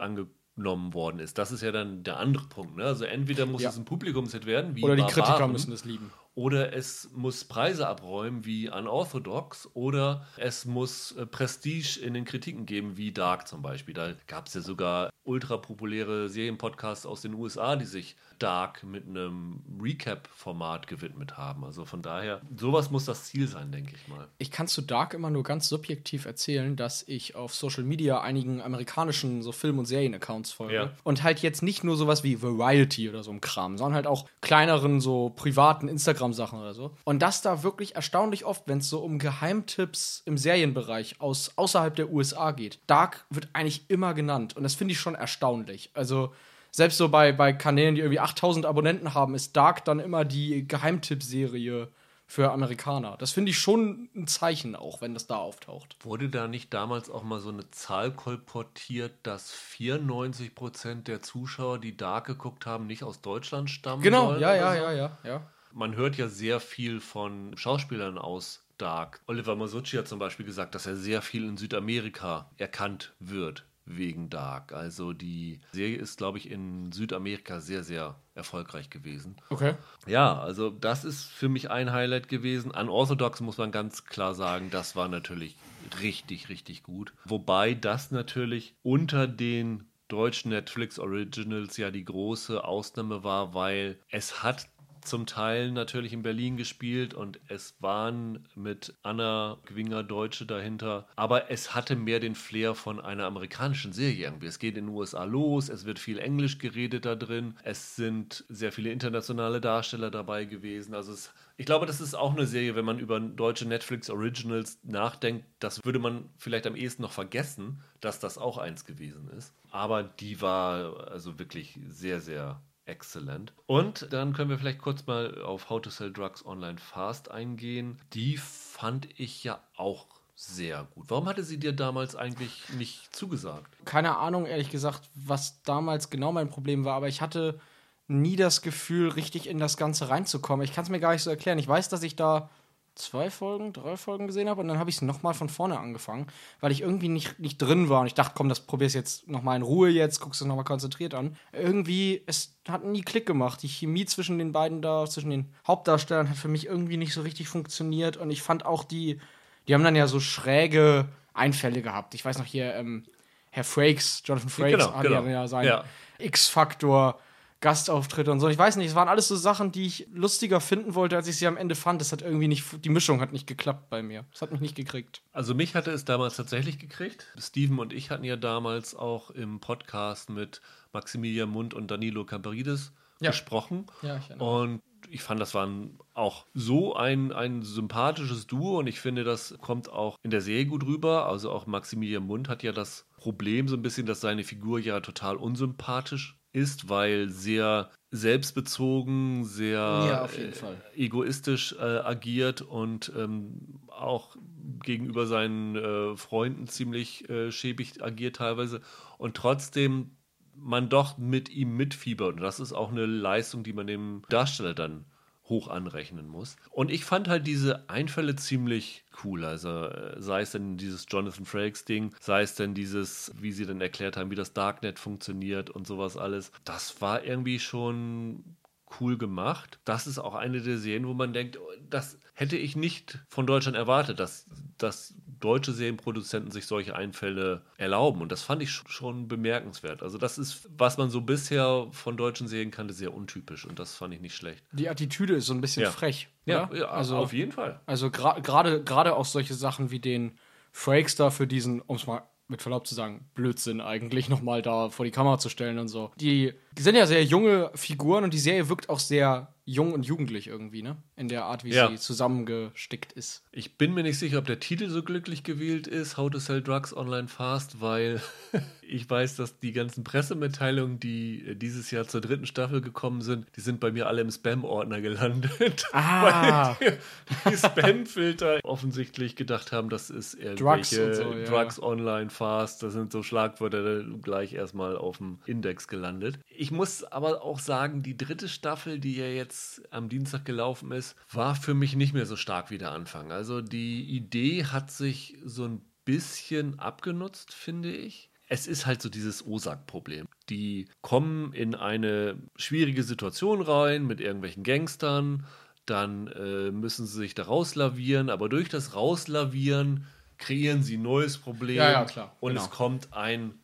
[0.56, 2.76] angenommen worden ist, das ist ja dann der andere Punkt.
[2.76, 2.84] Ne?
[2.84, 3.68] Also entweder muss Ja.
[3.70, 6.10] es ein Publikumshit werden, wie Oder die Kritiker Barbaren, müssen das lieben.
[6.34, 12.64] oder es muss Preise abräumen wie Unorthodox oder es muss äh, Prestige in den Kritiken
[12.66, 13.94] geben wie Dark zum Beispiel.
[13.94, 19.06] Da gab es ja sogar ultra populäre Serienpodcasts aus den USA, die sich Dark mit
[19.08, 21.64] einem Recap-Format gewidmet haben.
[21.64, 24.28] Also von daher, sowas muss das Ziel sein, denke ich mal.
[24.38, 28.60] Ich kann zu Dark immer nur ganz subjektiv erzählen, dass ich auf Social Media einigen
[28.60, 30.74] amerikanischen so Film- und Serien-Accounts folge.
[30.74, 30.92] Ja.
[31.02, 34.26] Und halt jetzt nicht nur sowas wie Variety oder so ein Kram, sondern halt auch
[34.40, 36.94] kleineren, so privaten Instagram-Sachen oder so.
[37.04, 41.94] Und das da wirklich erstaunlich oft, wenn es so um Geheimtipps im Serienbereich aus außerhalb
[41.96, 42.78] der USA geht.
[42.86, 44.56] Dark wird eigentlich immer genannt.
[44.56, 45.90] Und das finde ich schon erstaunlich.
[45.94, 46.34] Also.
[46.72, 50.68] Selbst so bei, bei Kanälen, die irgendwie 8000 Abonnenten haben, ist Dark dann immer die
[50.68, 51.88] Geheimtippserie
[52.26, 53.16] für Amerikaner.
[53.18, 55.96] Das finde ich schon ein Zeichen auch, wenn das da auftaucht.
[56.02, 61.96] Wurde da nicht damals auch mal so eine Zahl kolportiert, dass 94% der Zuschauer, die
[61.96, 64.02] Dark geguckt haben, nicht aus Deutschland stammen?
[64.02, 64.82] Genau, ja, ja, so?
[64.82, 65.46] ja, ja, ja.
[65.72, 69.20] Man hört ja sehr viel von Schauspielern aus Dark.
[69.26, 74.28] Oliver Masucci hat zum Beispiel gesagt, dass er sehr viel in Südamerika erkannt wird wegen
[74.28, 74.72] Dark.
[74.72, 79.36] Also die Serie ist, glaube ich, in Südamerika sehr, sehr erfolgreich gewesen.
[79.48, 79.74] Okay.
[80.06, 82.70] Ja, also das ist für mich ein Highlight gewesen.
[82.70, 85.56] Unorthodox muss man ganz klar sagen, das war natürlich
[86.02, 87.12] richtig, richtig gut.
[87.24, 94.42] Wobei das natürlich unter den deutschen Netflix Originals ja die große Ausnahme war, weil es
[94.42, 94.68] hat
[95.06, 101.50] zum Teil natürlich in Berlin gespielt und es waren mit Anna Gwinger Deutsche dahinter, aber
[101.50, 104.46] es hatte mehr den Flair von einer amerikanischen Serie irgendwie.
[104.46, 108.44] Es geht in den USA los, es wird viel Englisch geredet da drin, es sind
[108.48, 110.94] sehr viele internationale Darsteller dabei gewesen.
[110.94, 114.78] Also es, ich glaube, das ist auch eine Serie, wenn man über deutsche Netflix Originals
[114.82, 119.54] nachdenkt, das würde man vielleicht am ehesten noch vergessen, dass das auch eins gewesen ist.
[119.70, 123.52] Aber die war also wirklich sehr, sehr Exzellent.
[123.66, 128.00] Und dann können wir vielleicht kurz mal auf How to Sell Drugs Online Fast eingehen.
[128.12, 131.06] Die fand ich ja auch sehr gut.
[131.08, 133.74] Warum hatte sie dir damals eigentlich nicht zugesagt?
[133.84, 137.58] Keine Ahnung, ehrlich gesagt, was damals genau mein Problem war, aber ich hatte
[138.06, 140.64] nie das Gefühl, richtig in das Ganze reinzukommen.
[140.64, 141.58] Ich kann es mir gar nicht so erklären.
[141.58, 142.50] Ich weiß, dass ich da
[142.96, 146.26] zwei Folgen, drei Folgen gesehen habe und dann habe ich es nochmal von vorne angefangen,
[146.60, 149.56] weil ich irgendwie nicht, nicht drin war und ich dachte, komm, das probier's jetzt nochmal
[149.56, 151.36] in Ruhe jetzt, guckst du nochmal konzentriert an.
[151.52, 153.62] Irgendwie, es hat nie Klick gemacht.
[153.62, 157.20] Die Chemie zwischen den beiden da, zwischen den Hauptdarstellern hat für mich irgendwie nicht so
[157.22, 159.20] richtig funktioniert und ich fand auch die,
[159.68, 162.14] die haben dann ja so schräge Einfälle gehabt.
[162.14, 163.04] Ich weiß noch hier, ähm,
[163.50, 165.24] Herr Frakes, Jonathan Frakes, Genau, hat genau.
[165.26, 165.84] ja seinen Ja.
[166.18, 167.18] X-Faktor.
[167.66, 168.46] Gastauftritte und so.
[168.48, 171.36] Ich weiß nicht, es waren alles so Sachen, die ich lustiger finden wollte, als ich
[171.36, 172.00] sie am Ende fand.
[172.00, 174.24] Das hat irgendwie nicht, die Mischung hat nicht geklappt bei mir.
[174.30, 175.20] Das hat mich nicht gekriegt.
[175.32, 177.26] Also mich hatte es damals tatsächlich gekriegt.
[177.36, 180.60] Steven und ich hatten ja damals auch im Podcast mit
[180.92, 183.30] Maximilian Mund und Danilo Camperides Ja.
[183.30, 183.86] gesprochen.
[184.00, 185.68] Ja, ich erinnere Und ich fand, das war
[186.14, 190.66] auch so ein, ein sympathisches Duo und ich finde, das kommt auch in der Serie
[190.66, 191.26] gut rüber.
[191.28, 195.00] Also auch Maximilian Mund hat ja das Problem so ein bisschen, dass seine Figur ja
[195.00, 204.36] total unsympathisch ist, weil sehr selbstbezogen, sehr Ja, äh, egoistisch äh, agiert und ähm, auch
[204.82, 208.80] gegenüber seinen äh, Freunden ziemlich äh, schäbig agiert teilweise.
[209.18, 210.16] Und trotzdem
[210.54, 212.36] man doch mit ihm mitfiebert.
[212.36, 215.04] Und das ist auch eine Leistung, die man dem Darsteller dann
[215.48, 216.56] hoch anrechnen muss.
[216.70, 219.44] Und ich fand halt diese Einfälle ziemlich cool.
[219.44, 223.66] Also äh, sei es denn dieses Jonathan Frakes Ding, sei es denn dieses, wie sie
[223.66, 226.52] dann erklärt haben, wie das Darknet funktioniert und sowas alles.
[226.64, 228.56] Das war irgendwie schon
[229.00, 229.78] cool gemacht.
[229.84, 233.46] Das ist auch eine der Serien, wo man denkt, oh, das hätte ich nicht von
[233.46, 234.46] Deutschland erwartet, dass,
[234.78, 238.20] dass deutsche Serienproduzenten sich solche Einfälle erlauben.
[238.22, 240.02] Und das fand ich sch- schon bemerkenswert.
[240.02, 243.64] Also das ist, was man so bisher von deutschen Serien kannte, sehr untypisch.
[243.66, 244.64] Und das fand ich nicht schlecht.
[244.72, 245.90] Die Attitüde ist so ein bisschen Ja.
[245.90, 246.28] frech.
[246.44, 247.80] Ja, ja also, auf jeden Fall.
[247.86, 250.38] also gra- gerade gerade auch solche Sachen wie den
[250.72, 254.88] Frakes da für diesen, um es mal mit Verlaub zu sagen, Blödsinn eigentlich nochmal da
[254.90, 256.12] vor die Kamera zu stellen und so.
[256.16, 260.46] Die sind ja sehr junge Figuren und die Serie wirkt auch sehr jung und jugendlich
[260.46, 260.96] irgendwie, ne?
[261.16, 261.88] In der Art, wie Ja.
[261.88, 263.42] sie zusammengestickt ist.
[263.50, 266.62] Ich bin mir nicht sicher, ob der Titel so glücklich gewählt ist, How to Sell
[266.62, 268.20] Drugs Online Fast, weil
[268.82, 273.46] ich weiß, dass die ganzen Pressemitteilungen, die äh, dieses Jahr zur dritten Staffel gekommen sind,
[273.56, 275.84] die sind bei mir alle im Spam-Ordner gelandet.
[275.92, 276.76] Ah.
[276.78, 276.98] Weil
[277.46, 281.44] die, die Spam-Filter offensichtlich gedacht haben, das ist irgendwelche und so, ja.
[281.44, 286.38] Drugs Online Fast, das sind so Schlagwörter gleich erstmal auf dem Index gelandet.
[286.48, 291.16] Ich muss aber auch sagen, die dritte Staffel, die ja jetzt am Dienstag gelaufen ist,
[291.32, 293.32] war für mich nicht mehr so stark wie der Anfang.
[293.32, 298.30] Also die Idee hat sich so ein bisschen abgenutzt, finde ich.
[298.48, 300.26] Es ist halt so dieses OSAG-Problem.
[300.50, 305.44] Die kommen in eine schwierige Situation rein mit irgendwelchen Gangstern,
[305.84, 310.06] dann äh, müssen sie sich da rauslavieren, aber durch das Rauslavieren
[310.38, 312.36] kreieren sie ein neues Problem Ja, ja, klar.
[312.40, 312.62] und Genau.
[312.64, 313.54] es kommt ein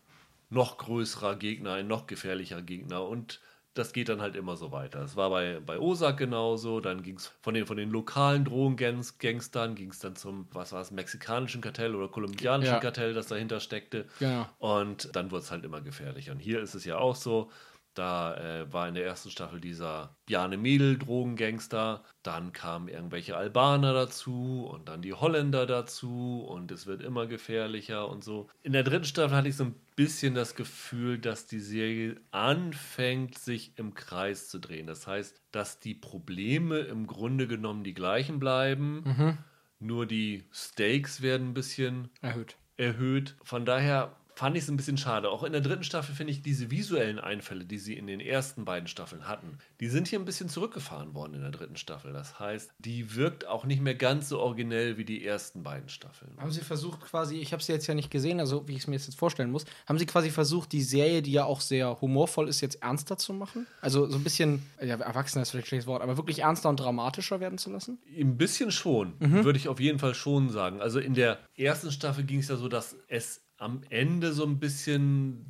[0.52, 3.40] noch größerer Gegner, ein noch gefährlicher Gegner und
[3.74, 5.00] das geht dann halt immer so weiter.
[5.00, 9.74] Es war bei, bei Osak genauso, dann ging es von den, von den lokalen Drogengangstern,
[9.74, 12.80] ging es dann zum, was war es, mexikanischen Kartell oder kolumbianischen Ja.
[12.80, 14.06] Kartell, das dahinter steckte.
[14.18, 14.46] Genau.
[14.58, 16.32] Und dann wurde es halt immer gefährlicher.
[16.32, 17.50] Und hier ist es ja auch so.
[17.94, 23.92] Da äh, war in der ersten Staffel dieser Bjarne Mädel Drogengangster, dann kamen irgendwelche Albaner
[23.92, 28.48] dazu und dann die Holländer dazu und es wird immer gefährlicher und so.
[28.62, 33.38] In der dritten Staffel hatte ich so ein bisschen das Gefühl, dass die Serie anfängt,
[33.38, 34.88] sich im Kreis zu drehen.
[34.88, 39.38] Das heißt, dass die Probleme im Grunde genommen die gleichen bleiben,
[39.78, 42.56] nur die Stakes werden ein bisschen Erhöht.
[42.76, 43.36] erhöht.
[43.44, 45.30] Von daher fand ich es ein bisschen schade.
[45.30, 48.64] Auch in der dritten Staffel finde ich diese visuellen Einfälle, die sie in den ersten
[48.64, 52.12] beiden Staffeln hatten, die sind hier ein bisschen zurückgefahren worden in der dritten Staffel.
[52.12, 56.36] Das heißt, die wirkt auch nicht mehr ganz so originell wie die ersten beiden Staffeln.
[56.38, 58.86] Haben sie versucht quasi, ich habe sie jetzt ja nicht gesehen, also wie ich es
[58.86, 62.48] mir jetzt vorstellen muss, haben sie quasi versucht, die Serie, die ja auch sehr humorvoll
[62.48, 63.66] ist, jetzt ernster zu machen?
[63.80, 66.80] Also so ein bisschen, ja, erwachsener ist vielleicht ein schlechtes Wort, aber wirklich ernster und
[66.80, 67.98] dramatischer werden zu lassen?
[68.18, 70.80] Ein bisschen schon, würde ich auf jeden Fall schon sagen.
[70.80, 74.58] Also in der ersten Staffel ging es ja so, dass es am Ende so ein
[74.58, 75.46] bisschen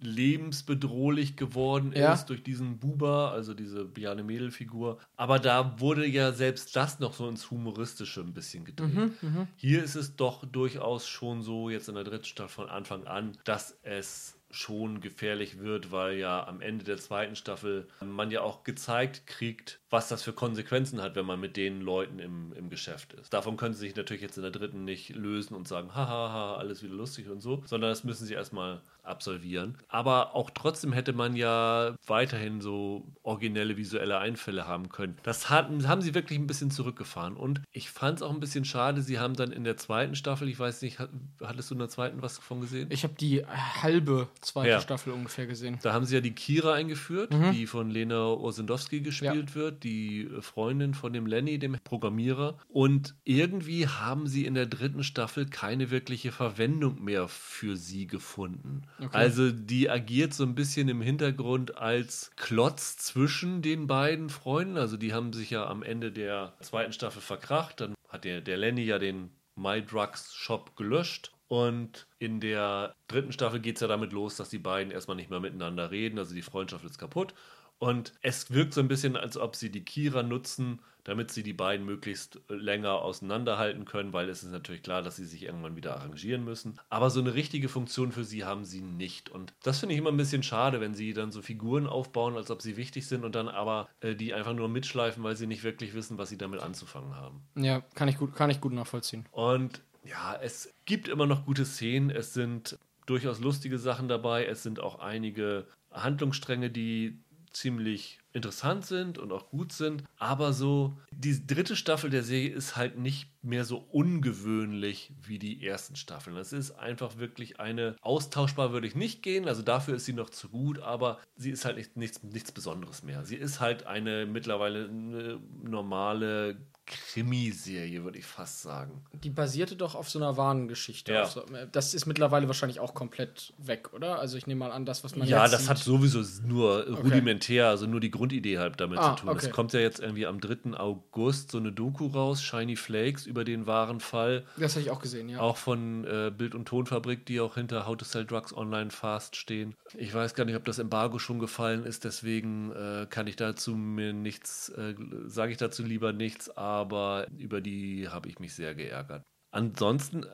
[0.00, 2.12] lebensbedrohlich geworden Ja.
[2.12, 4.98] ist durch diesen Buba, also diese Biane Mädel-Figur.
[5.16, 9.12] Aber da wurde ja selbst das noch so ins Humoristische ein bisschen gedreht.
[9.56, 13.38] Hier ist es doch durchaus schon so, jetzt in der dritten Staffel von Anfang an,
[13.44, 18.64] dass es schon gefährlich wird, weil ja am Ende der zweiten Staffel man ja auch
[18.64, 23.12] gezeigt kriegt, was das für Konsequenzen hat, wenn man mit den Leuten im, im Geschäft
[23.12, 23.32] ist.
[23.32, 26.82] Davon können sie sich natürlich jetzt in der dritten nicht lösen und sagen, hahaha, alles
[26.82, 29.76] wieder lustig und so, sondern das müssen sie erstmal absolvieren.
[29.88, 35.16] Aber auch trotzdem hätte man ja weiterhin so originelle visuelle Einfälle haben können.
[35.22, 38.64] Das hatten, haben sie wirklich ein bisschen zurückgefahren und ich fand es auch ein bisschen
[38.64, 41.10] schade, sie haben dann in der zweiten Staffel, ich weiß nicht, hat-
[41.42, 42.88] hattest du in der zweiten was davon gesehen?
[42.90, 44.80] Ich habe die halbe zweite Ja.
[44.80, 45.78] Staffel ungefähr gesehen.
[45.82, 50.40] Da haben sie ja die Kira eingeführt, die von Lena Orsendowski gespielt wird, die äh,
[50.42, 52.58] Freundin von dem Lenny, dem Programmierer.
[52.68, 58.82] Und irgendwie haben sie in der dritten Staffel keine wirkliche Verwendung mehr für sie gefunden.
[59.12, 64.76] Also die agiert so ein bisschen im Hintergrund als Klotz zwischen den beiden Freunden.
[64.76, 67.80] Also die haben sich ja am Ende der zweiten Staffel verkracht.
[67.80, 71.32] Dann hat der, der Lenny ja den My Drugs Shop gelöscht.
[71.48, 75.30] Und in der dritten Staffel geht es ja damit los, dass die beiden erstmal nicht
[75.30, 76.18] mehr miteinander reden.
[76.18, 77.34] Also die Freundschaft ist kaputt.
[77.78, 81.52] Und es wirkt so ein bisschen, als ob sie die Kira nutzen, damit sie die
[81.52, 85.76] beiden möglichst äh, länger auseinanderhalten können, weil es ist natürlich klar, dass sie sich irgendwann
[85.76, 86.80] wieder arrangieren müssen.
[86.90, 89.30] Aber so eine richtige Funktion für sie haben sie nicht.
[89.30, 92.50] Und das finde ich immer ein bisschen schade, wenn sie dann so Figuren aufbauen, als
[92.50, 95.62] ob sie wichtig sind und dann aber äh, die einfach nur mitschleifen, weil sie nicht
[95.62, 97.40] wirklich wissen, was sie damit anzufangen haben.
[97.54, 99.26] Ja, kann ich gut, kann ich gut nachvollziehen.
[99.30, 102.10] Und ja, es gibt immer noch gute Szenen.
[102.10, 104.44] Es sind durchaus lustige Sachen dabei.
[104.44, 107.20] Es sind auch einige Handlungsstränge, die
[107.56, 110.04] ziemlich interessant sind und auch gut sind.
[110.18, 115.66] Aber so, die dritte Staffel der Serie ist halt nicht mehr so ungewöhnlich wie die
[115.66, 116.36] ersten Staffeln.
[116.36, 120.28] Es ist einfach wirklich eine, austauschbar würde ich nicht gehen, also dafür ist sie noch
[120.28, 123.24] zu gut, aber sie ist halt nicht, nichts, nichts Besonderes mehr.
[123.24, 129.02] Sie ist halt eine mittlerweile eine normale Krimiserie, würde ich fast sagen.
[129.12, 131.12] Die basierte doch auf so einer wahren Geschichte.
[131.12, 131.26] Ja.
[131.26, 134.18] So, das ist mittlerweile wahrscheinlich auch komplett weg, oder?
[134.20, 135.70] Also ich nehme mal an, das, was man Ja, jetzt das sieht.
[135.70, 139.30] hat sowieso nur rudimentär, also nur die Grundidee halt damit Ah, zu tun.
[139.30, 139.46] okay.
[139.46, 140.74] Es kommt ja jetzt irgendwie am 3.
[140.78, 144.44] August so eine Doku raus, Shiny Flakes, über den wahren Fall.
[144.56, 145.40] Das habe ich auch gesehen, ja.
[145.40, 149.34] Auch von äh, Bild- und Tonfabrik, die auch hinter How to Sell Drugs Online Fast
[149.36, 149.74] stehen.
[149.96, 153.74] Ich weiß gar nicht, ob das Embargo schon gefallen ist, deswegen äh, kann ich dazu
[153.74, 154.94] mir nichts, äh,
[155.26, 159.22] sage ich dazu lieber nichts, aber über die habe ich mich sehr geärgert.
[159.50, 160.26] Ansonsten äh,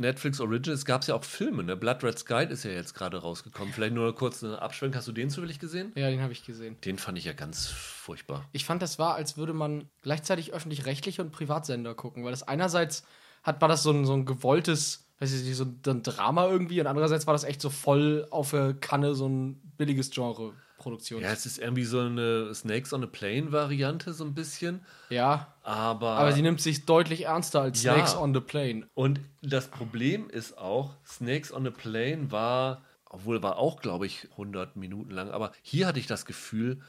[0.00, 1.62] Netflix Originals gab es ja auch Filme.
[1.62, 1.76] Ne?
[1.76, 3.72] Blood Red Sky ist ja jetzt gerade rausgekommen.
[3.72, 4.96] Vielleicht nur kurz eine Abschwenk.
[4.96, 5.92] Hast du den zufällig gesehen?
[5.94, 6.76] Ja, den habe ich gesehen.
[6.84, 8.48] Den fand ich ja ganz furchtbar.
[8.52, 13.04] Ich fand, das war, als würde man gleichzeitig öffentlich-rechtliche und Privatsender gucken, weil das einerseits
[13.42, 16.80] hat, war das so ein, so ein gewolltes, weiß ich nicht, so ein Drama irgendwie
[16.80, 20.54] und andererseits war das echt so voll auf der Kanne so ein billiges Genre.
[20.82, 21.22] Produktion.
[21.22, 24.80] Ja, es ist irgendwie so eine Snakes on a Plane Variante, so ein bisschen.
[25.08, 25.54] Ja.
[25.62, 26.10] Aber.
[26.10, 27.94] Aber sie nimmt sich deutlich ernster als Ja.
[27.94, 28.86] Snakes on the Plane.
[28.94, 34.28] Und das Problem ist auch, Snakes on a Plane war, obwohl war auch, glaube ich,
[34.32, 36.80] 100 Minuten lang, aber hier hatte ich das Gefühl,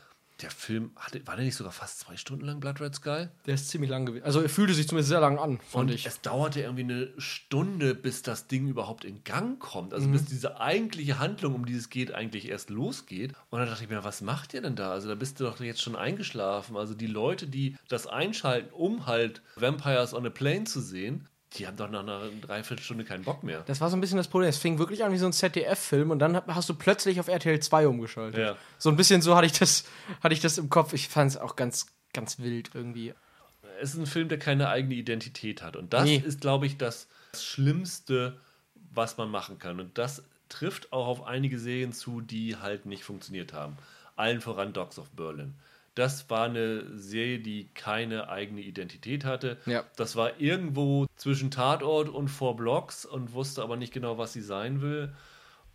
[0.44, 3.28] der Film, hatte, war der nicht sogar fast zwei Stunden lang, Blood Red Sky?
[3.46, 4.24] Der ist ziemlich lang gewesen.
[4.26, 6.06] Also er fühlte sich zumindest sehr lang an, fand Und ich.
[6.06, 9.94] es dauerte irgendwie eine Stunde, bis das Ding überhaupt in Gang kommt.
[9.94, 10.12] Also Mhm.
[10.14, 13.34] bis diese eigentliche Handlung, um die es geht, eigentlich erst losgeht.
[13.50, 14.91] Und dann dachte ich mir, was macht ihr denn da?
[14.91, 16.78] Also da bist du doch jetzt schon eingeschlafen.
[16.78, 21.68] Also die Leute, die das einschalten, um halt Vampires on a Plane zu sehen, die
[21.68, 23.62] haben doch nach einer Dreiviertelstunde keinen Bock mehr.
[23.68, 24.49] Das war so ein bisschen das Problem.
[24.49, 27.60] Es fing wirklich an wie so ein ZDF-Film und dann hast du plötzlich auf RTL
[27.60, 28.39] 2 umgeschaltet.
[28.39, 28.58] Ja.
[28.78, 29.86] So ein bisschen so hatte ich das,
[30.22, 30.93] hatte ich das im Kopf.
[30.93, 33.14] Ich fand es auch ganz, ganz wild irgendwie.
[33.82, 35.76] Es ist ein Film, der keine eigene Identität hat.
[35.76, 36.22] Und das Nee.
[36.26, 38.39] ist, glaube ich, das Schlimmste,
[38.93, 39.80] was man machen kann.
[39.80, 43.78] Und das trifft auch auf einige Serien zu, die halt nicht funktioniert haben.
[44.16, 45.56] Allen voran Dogs of Berlin.
[45.96, 49.58] Das war eine Serie, die keine eigene Identität hatte.
[49.66, 49.84] Ja.
[49.96, 54.41] Das war irgendwo zwischen Tatort und Four Blocks und wusste aber nicht genau, was sie
[54.41, 55.14] sein will.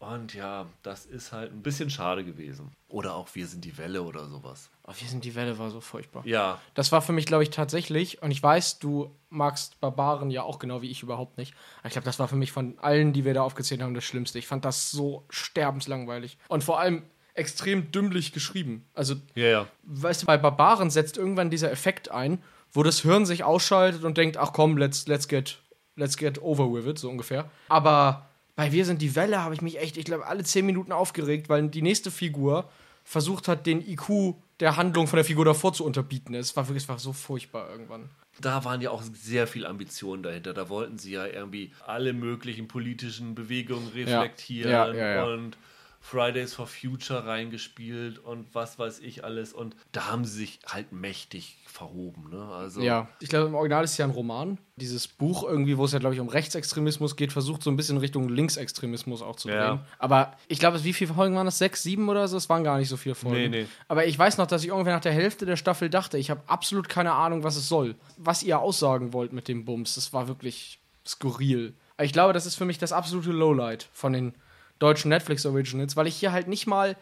[0.01, 2.71] Und ja, das ist halt ein bisschen schade gewesen.
[2.89, 4.71] Oder auch Wir sind die Welle oder sowas.
[4.87, 6.25] Oh, wir sind die Welle war so furchtbar.
[6.25, 10.45] Ja, Das war für mich, glaube ich, tatsächlich, und ich weiß, du magst Barbaren ja
[10.45, 11.53] auch genau wie ich überhaupt nicht.
[11.81, 14.05] Aber ich glaube, das war für mich von allen, die wir da aufgezählt haben, das
[14.05, 14.39] Schlimmste.
[14.39, 16.39] Ich fand das so sterbenslangweilig.
[16.49, 17.03] Und vor allem
[17.39, 18.85] extrem dümmlich geschrieben.
[18.95, 19.67] Also, ja, ja.
[19.85, 24.19] weißt du, bei Barbaren setzt irgendwann dieser Effekt ein, wo das Hirn sich ausschaltet und
[24.19, 25.59] denkt, ach komm, let's, let's, get,
[25.97, 27.51] let's get over with it, so ungefähr.
[27.69, 28.27] Aber
[28.59, 31.49] bei Wir sind die Welle habe ich mich echt, ich glaube, alle zehn Minuten aufgeregt,
[31.49, 32.69] weil die nächste Figur
[33.05, 36.35] versucht hat, den IQ der Handlung von der Figur davor zu unterbieten.
[36.35, 38.11] Es war wirklich es war so furchtbar irgendwann.
[38.41, 40.55] da waren ja auch sehr viel Ambitionen dahinter.
[40.55, 45.25] Da wollten sie ja irgendwie alle möglichen politischen Bewegungen reflektieren Ja, ja, ja.
[45.25, 45.57] und
[46.01, 49.53] Fridays for Future reingespielt und was weiß ich alles.
[49.53, 52.31] Und da haben sie sich halt mächtig verhoben.
[52.31, 52.43] Ne?
[52.45, 54.59] Also, Ja, ich glaube, im Original ist es ja ein Roman.
[54.77, 57.99] Dieses Buch irgendwie, wo es ja, glaube ich, um Rechtsextremismus geht, versucht so ein bisschen
[57.99, 59.59] Richtung Linksextremismus auch zu drehen.
[59.59, 59.87] Ja.
[59.99, 61.59] Aber ich glaube, wie viele Folgen waren das?
[61.59, 62.37] Sechs, sieben oder so?
[62.37, 63.37] Es waren gar nicht so viele Folgen.
[63.37, 63.67] Nee, nee.
[63.89, 66.43] Aber ich weiß noch, dass ich ungefähr nach der Hälfte der Staffel dachte, ich habe
[66.47, 67.97] absolut keine Ahnung, was es soll.
[68.17, 69.97] Was ihr aussagen wollt mit dem Bums.
[69.97, 71.75] Das war wirklich skurril.
[72.01, 74.35] Ich glaube, das ist für mich das absolute Lowlight von den
[74.79, 76.97] deutschen Netflix-Originals, weil ich hier halt nicht mal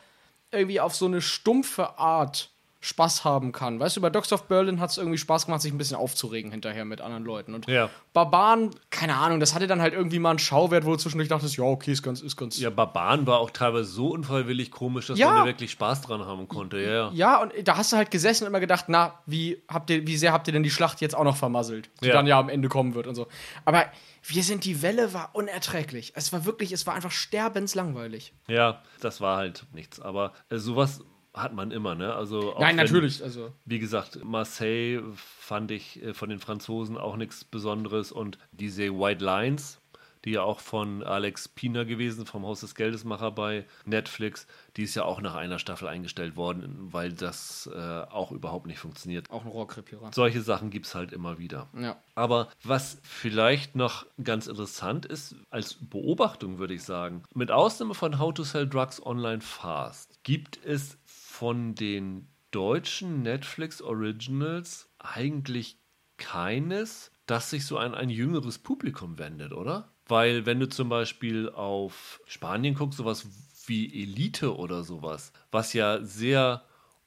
[0.50, 2.50] irgendwie auf so eine stumpfe Art
[2.86, 3.80] Spaß haben kann.
[3.80, 6.50] Weißt du, bei Dogs of Berlin hat es irgendwie Spaß gemacht, sich ein bisschen aufzuregen
[6.52, 7.52] hinterher mit anderen Leuten.
[7.54, 7.90] Und Ja.
[8.12, 11.56] Barbaren, keine Ahnung, das hatte dann halt irgendwie mal einen Schauwert, wo du zwischendurch dachtest,
[11.56, 12.58] ja, okay, ist ganz, ist ganz.
[12.60, 15.28] Ja, Barbaren war auch teilweise so unfreiwillig komisch, dass Ja.
[15.30, 16.78] man da wirklich Spaß dran haben konnte.
[16.80, 17.10] Ja, ja.
[17.12, 20.16] Ja, und da hast du halt gesessen und immer gedacht, na, wie habt ihr, wie
[20.16, 22.12] sehr habt ihr denn die Schlacht jetzt auch noch vermasselt, die Ja.
[22.14, 23.26] dann ja am Ende kommen wird und so.
[23.64, 23.84] Aber
[24.28, 26.12] wir sind die Welle war unerträglich.
[26.14, 28.32] Es war wirklich, es war einfach sterbenslangweilig.
[28.48, 30.00] Ja, das war halt nichts.
[30.00, 31.00] Aber äh, sowas
[31.36, 32.14] hat man immer, ne?
[32.14, 36.96] Also auch Nein, wenn- natürlich, also Wie gesagt, Marseille fand ich äh, von den Franzosen
[36.96, 39.80] auch nichts Besonderes und diese White Lines,
[40.24, 44.96] die ja auch von Alex Pina gewesen, vom Haus des Geldesmacher bei Netflix, die ist
[44.96, 49.30] ja auch nach einer Staffel eingestellt worden, weil das äh, auch überhaupt nicht funktioniert.
[49.30, 50.10] auch ein Rohrkrepierer.
[50.12, 51.68] Solche Sachen gibt es halt immer wieder.
[51.78, 51.96] Ja.
[52.16, 58.18] Aber was vielleicht noch ganz interessant ist, als Beobachtung würde ich sagen, mit Ausnahme von
[58.18, 60.98] How to Sell Drugs Online Fast, gibt es
[61.36, 65.78] von den deutschen Netflix Originals eigentlich
[66.16, 69.92] keines, das sich so an ein jüngeres Publikum wendet, oder?
[70.06, 73.28] Weil wenn du zum Beispiel auf Spanien guckst, sowas
[73.66, 76.64] wie Elite oder sowas, was ja sehr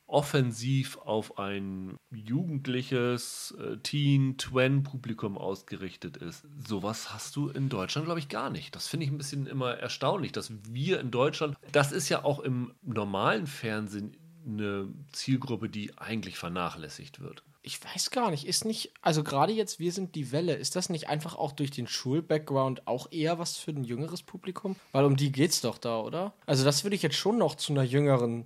[0.10, 6.46] offensiv auf ein jugendliches äh, Teen-Twen-Publikum ausgerichtet ist.
[6.68, 8.76] Sowas hast du in Deutschland, glaube ich, gar nicht.
[8.76, 12.40] Das finde ich ein bisschen immer erstaunlich, dass wir in Deutschland, das ist ja auch
[12.40, 17.44] im normalen Fernsehen eine Zielgruppe, die eigentlich vernachlässigt wird.
[17.62, 20.90] Ich weiß gar nicht, ist nicht, also gerade jetzt, wir sind die Welle, ist das
[20.90, 24.76] nicht einfach auch durch den Schulbackground auch eher was für ein jüngeres Publikum?
[24.92, 26.34] Weil um die geht's doch da, oder?
[26.46, 28.46] Also das würde ich jetzt schon noch zu einer jüngeren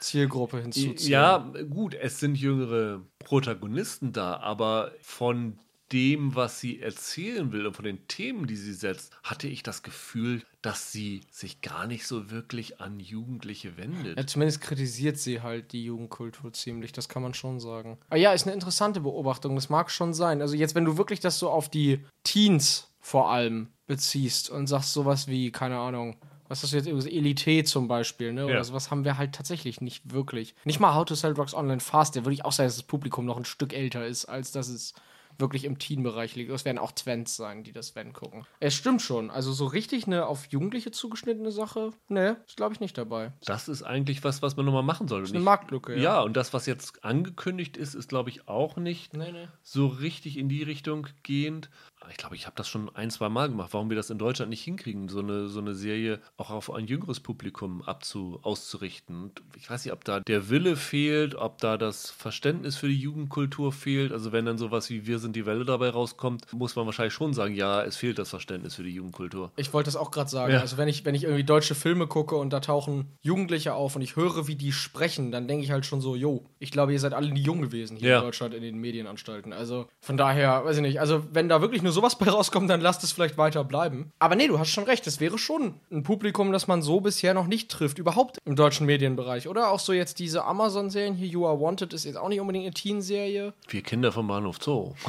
[0.00, 1.10] Zielgruppe hinzuziehen.
[1.10, 1.38] Ja,
[1.68, 5.58] gut, es sind jüngere Protagonisten da, aber von
[5.94, 9.84] dem, was sie erzählen will und von den Themen, die sie setzt, hatte ich das
[9.84, 14.18] Gefühl, dass sie sich gar nicht so wirklich an Jugendliche wendet.
[14.18, 17.96] Ja, zumindest kritisiert sie halt die Jugendkultur ziemlich, das kann man schon sagen.
[18.08, 20.42] Aber ja, ist eine interessante Beobachtung, das mag schon sein.
[20.42, 24.92] Also jetzt, wenn du wirklich das so auf die Teens vor allem beziehst und sagst
[24.94, 26.16] sowas wie, keine Ahnung,
[26.48, 28.46] was hast du jetzt, Elite zum Beispiel, ne?
[28.46, 28.64] Oder Ja.
[28.64, 30.54] sowas haben wir halt tatsächlich nicht wirklich.
[30.64, 32.82] Nicht mal How to Sell Drugs Online Fast, der würde ich auch sagen, dass das
[32.84, 34.92] Publikum noch ein Stück älter ist, als dass es
[35.38, 36.50] wirklich im Teen-Bereich liegt.
[36.50, 38.46] Es werden auch Twents sein, die das werden gucken.
[38.60, 39.30] Es stimmt schon.
[39.30, 43.32] Also so richtig eine auf Jugendliche zugeschnittene Sache, ne, ist glaube ich nicht dabei.
[43.44, 45.24] Das ist eigentlich was, was man nochmal machen sollte.
[45.24, 46.02] ist eine Marktlücke, ja.
[46.02, 46.20] ja.
[46.22, 49.48] und das, was jetzt angekündigt ist, ist, glaube ich, auch nicht Nee, nee.
[49.62, 51.70] so richtig in die Richtung gehend.
[52.10, 54.50] Ich glaube, ich habe das schon ein, zwei Mal gemacht, warum wir das in Deutschland
[54.50, 59.22] nicht hinkriegen, so eine, so eine Serie auch auf ein jüngeres Publikum abzu, auszurichten.
[59.24, 62.98] Und ich weiß nicht, ob da der Wille fehlt, ob da das Verständnis für die
[62.98, 64.12] Jugendkultur fehlt.
[64.12, 67.34] Also wenn dann sowas wie Wir sind die Welle dabei rauskommt, muss man wahrscheinlich schon
[67.34, 69.50] sagen, ja, es fehlt das Verständnis für die Jugendkultur.
[69.56, 70.52] Ich wollte das auch gerade sagen.
[70.54, 70.60] Ja.
[70.60, 74.02] Also wenn ich, wenn ich irgendwie deutsche Filme gucke und da tauchen Jugendliche auf und
[74.02, 77.00] ich höre, wie die sprechen, dann denke ich halt schon so, jo, ich glaube, ihr
[77.00, 78.18] seid alle nie jung gewesen hier Ja.
[78.18, 79.52] in Deutschland in den Medienanstalten.
[79.52, 81.00] Also von daher, weiß ich nicht.
[81.00, 84.12] Also wenn da wirklich nur sowas bei rauskommt, dann lasst es vielleicht weiter bleiben.
[84.18, 85.06] Aber nee, du hast schon recht.
[85.06, 87.98] Es wäre schon ein Publikum, das man so bisher noch nicht trifft.
[87.98, 89.48] Überhaupt im deutschen Medienbereich.
[89.48, 92.64] Oder auch so jetzt diese Amazon-Serien hier, You Are Wanted, ist jetzt auch nicht unbedingt
[92.66, 93.54] eine Teen-Serie.
[93.68, 94.92] Wir Kinder vom Bahnhof Zoo.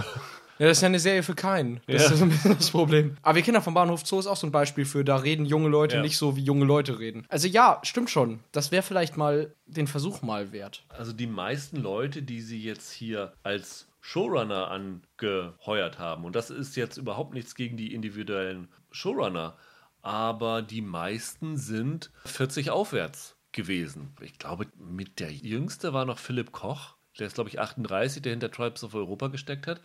[0.58, 1.82] Ja, das ist ja eine Serie für keinen.
[1.86, 2.12] Das Ja.
[2.12, 3.18] ist so ein bisschen das Problem.
[3.24, 5.68] Aber wir Kinder vom Bahnhof Zoo ist auch so ein Beispiel für, da reden junge
[5.68, 6.02] Leute Ja.
[6.02, 7.26] nicht so, wie junge Leute reden.
[7.28, 8.40] Also ja, stimmt schon.
[8.54, 10.86] Das wäre vielleicht mal den Versuch mal wert.
[10.88, 16.76] Also die meisten Leute, die sie jetzt hier als Showrunner angeheuert haben, und das ist
[16.76, 19.58] jetzt überhaupt nichts gegen die individuellen Showrunner,
[20.04, 24.16] aber die meisten sind 40 aufwärts gewesen.
[24.22, 28.34] Ich glaube, mit der jüngste war noch Philipp Koch, der ist glaube ich 38, der
[28.34, 29.82] hinter Tribes of Europa gesteckt hat.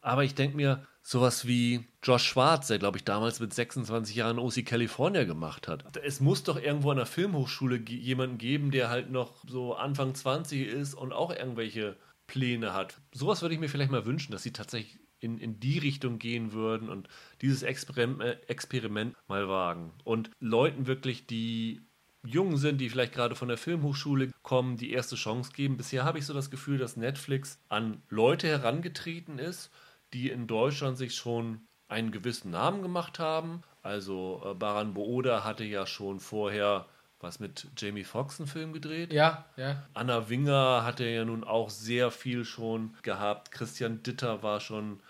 [0.00, 4.40] Aber ich denke mir, sowas wie Josh Schwartz, der, glaube ich, damals mit 26 Jahren
[4.40, 5.96] OC California gemacht hat.
[5.98, 10.66] Es muss doch irgendwo an der Filmhochschule jemanden geben, der halt noch so Anfang 20
[10.66, 11.96] ist und auch irgendwelche
[12.32, 12.98] Pläne hat.
[13.12, 16.52] Sowas würde ich mir vielleicht mal wünschen, dass sie tatsächlich in, in die Richtung gehen
[16.54, 17.08] würden und
[17.42, 19.92] dieses Experiment, äh, Experiment mal wagen.
[20.02, 21.82] Und Leuten wirklich, die
[22.24, 25.76] jung sind, die vielleicht gerade von der Filmhochschule kommen, die erste Chance geben.
[25.76, 29.70] Bisher habe ich so das Gefühl, dass Netflix an Leute herangetreten ist,
[30.14, 33.60] die in Deutschland sich schon einen gewissen Namen gemacht haben.
[33.82, 36.86] Also äh, Baran Booda hatte ja schon vorher
[37.22, 39.12] was mit Jamie Foxx einen Film gedreht.
[39.12, 39.82] Ja, ja.
[39.94, 43.52] Anna Winger hatte ja nun auch sehr viel schon gehabt.
[43.52, 45.00] Christian Ditter war schon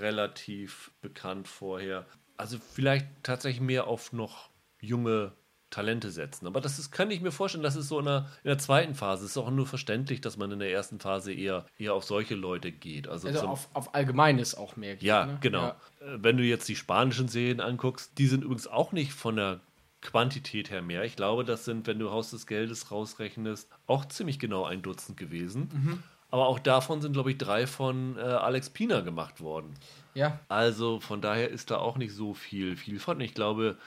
[0.00, 2.06] relativ bekannt vorher.
[2.36, 4.48] Also vielleicht tatsächlich mehr auf noch
[4.80, 5.32] junge
[5.68, 6.46] Talente setzen.
[6.48, 8.94] Aber das ist, kann ich mir vorstellen, das ist so in der, in der zweiten
[8.96, 9.24] Phase.
[9.24, 12.34] Es ist auch nur verständlich, dass man in der ersten Phase eher, eher auf solche
[12.34, 13.06] Leute geht.
[13.06, 14.94] Also, Also zum- auf, auf Allgemeines auch mehr.
[14.94, 15.38] geht, ja, ne?
[15.40, 15.62] genau.
[15.62, 15.76] Ja.
[16.00, 19.60] Äh, Wenn du jetzt die spanischen Serien anguckst, die sind übrigens auch nicht von der
[20.00, 21.04] Quantität her mehr.
[21.04, 25.16] Ich glaube, das sind, wenn du Haus des Geldes rausrechnest, auch ziemlich genau ein Dutzend
[25.16, 25.68] gewesen.
[25.72, 26.02] Mhm.
[26.30, 29.74] Aber auch davon sind, glaube ich, drei von äh, Alex Pina gemacht worden.
[30.14, 30.38] ja.
[30.48, 33.18] Also von daher ist da auch nicht so viel Vielfalt.
[33.18, 33.78] Und ich glaube,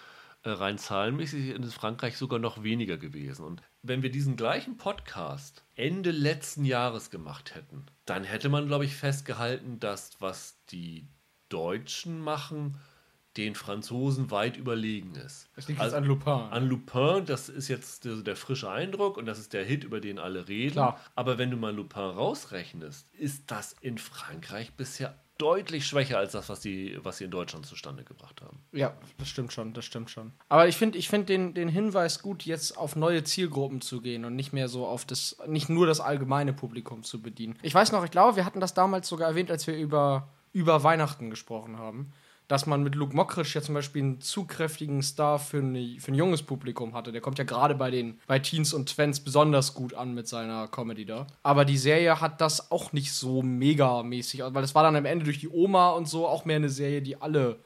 [0.44, 3.46] äh, rein zahlenmäßig ist Frankreich sogar noch weniger gewesen.
[3.46, 8.86] Und wenn wir diesen gleichen Podcast Ende letzten Jahres gemacht hätten, dann hätte man, glaube
[8.86, 11.08] ich, festgehalten, dass was die
[11.48, 12.78] Deutschen machen,
[13.38, 15.50] den Franzosen weit überlegen ist.
[15.56, 16.34] Das liegt Also- jetzt an Lupin.
[16.34, 20.00] An Lupin, das ist jetzt der, der frische Eindruck und das ist der Hit, über
[20.00, 20.74] den alle reden.
[20.74, 21.00] Klar.
[21.16, 26.48] Aber wenn du mal Lupin rausrechnest, ist das in Frankreich bisher deutlich schwächer als das,
[26.48, 28.60] was sie, was sie in Deutschland zustande gebracht haben.
[28.72, 30.32] Ja, das stimmt schon, das stimmt schon.
[30.48, 34.26] Aber ich finde ich find den, den Hinweis gut, jetzt auf neue Zielgruppen zu gehen
[34.26, 37.58] und nicht mehr so auf das, nicht nur das allgemeine Publikum zu bedienen.
[37.64, 40.84] Ich weiß noch, ich glaube, wir hatten das damals sogar erwähnt, als wir über, über
[40.84, 42.14] Weihnachten gesprochen haben.
[42.54, 46.12] Dass man mit Luke Mockridge ja zum Beispiel einen zu kräftigen Star für, eine, für
[46.12, 47.12] ein junges Publikum hatte.
[47.12, 50.68] Der kommt ja gerade bei den bei Teens und Twents besonders gut an mit seiner
[50.68, 51.26] Comedy da.
[51.42, 55.26] Aber die Serie hat das auch nicht so megamäßig, weil das war dann am Ende
[55.26, 57.58] durch die Oma und so auch mehr eine Serie, die alle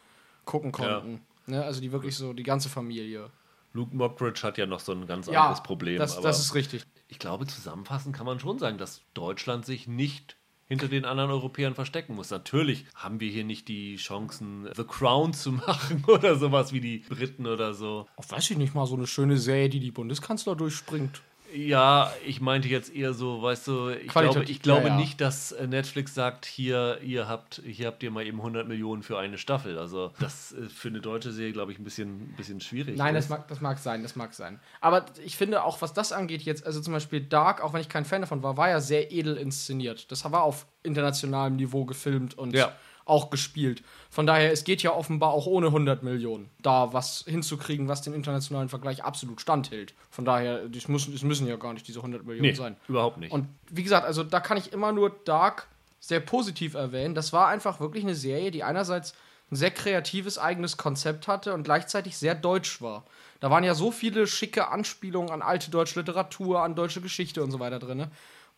[0.46, 1.20] gucken konnten.
[1.48, 1.62] Ne?
[1.66, 3.30] Also die wirklich so, die ganze Familie.
[3.74, 5.98] Luke Mockridge hat ja noch so ein ganz Ja, anderes Problem.
[5.98, 6.86] Das, das ist richtig.
[7.10, 10.38] ich glaube, zusammenfassend kann man schon sagen, dass Deutschland sich nicht
[10.68, 12.30] hinter den anderen Europäern verstecken muss.
[12.30, 17.00] Natürlich haben wir hier nicht die Chancen, The Crown zu machen oder sowas wie die
[17.00, 18.06] Briten oder so.
[18.16, 21.22] Auch weiß ich nicht mal, so eine schöne Serie, die die Bundeskanzler durchspringt.
[21.54, 24.96] Ja, ich meinte jetzt eher so, weißt du, ich glaube, Qualitativ, ich glaube ja, ja.
[24.96, 29.02] nicht, dass äh, Netflix sagt, hier, ihr habt, hier habt ihr mal eben 100 Millionen
[29.02, 29.80] für eine Staffel.
[29.80, 32.98] Also das äh, für eine deutsche Serie, glaube ich, ein bisschen, ein bisschen schwierig.
[32.98, 33.30] Nein, das ist.
[33.30, 34.60] mag, das mag sein, das mag sein.
[34.82, 37.90] Aber ich finde auch, was das angeht jetzt, also zum Beispiel Dark, auch wenn ich
[37.90, 40.12] kein Fan davon war, war ja sehr edel inszeniert.
[40.12, 42.74] Das war auf internationalem Niveau gefilmt und Ja.
[43.06, 43.84] auch gespielt.
[44.10, 48.14] Von daher, es geht ja offenbar auch ohne 100 Millionen, da was hinzukriegen, was dem
[48.14, 49.94] internationalen Vergleich absolut standhält.
[50.10, 52.76] Von daher, es müssen, es müssen ja gar nicht diese 100 Millionen nee, sein.
[52.88, 53.32] überhaupt nicht.
[53.32, 55.68] Und wie gesagt, also da kann ich immer nur Dark
[56.00, 57.16] sehr positiv erwähnen.
[57.16, 59.14] Das war einfach wirklich eine Serie, die einerseits
[59.52, 63.06] ein sehr kreatives eigenes Konzept hatte und gleichzeitig sehr deutsch war.
[63.40, 67.52] Da waren ja so viele schicke Anspielungen an alte deutsche Literatur, an deutsche Geschichte und
[67.52, 68.08] so weiter drin.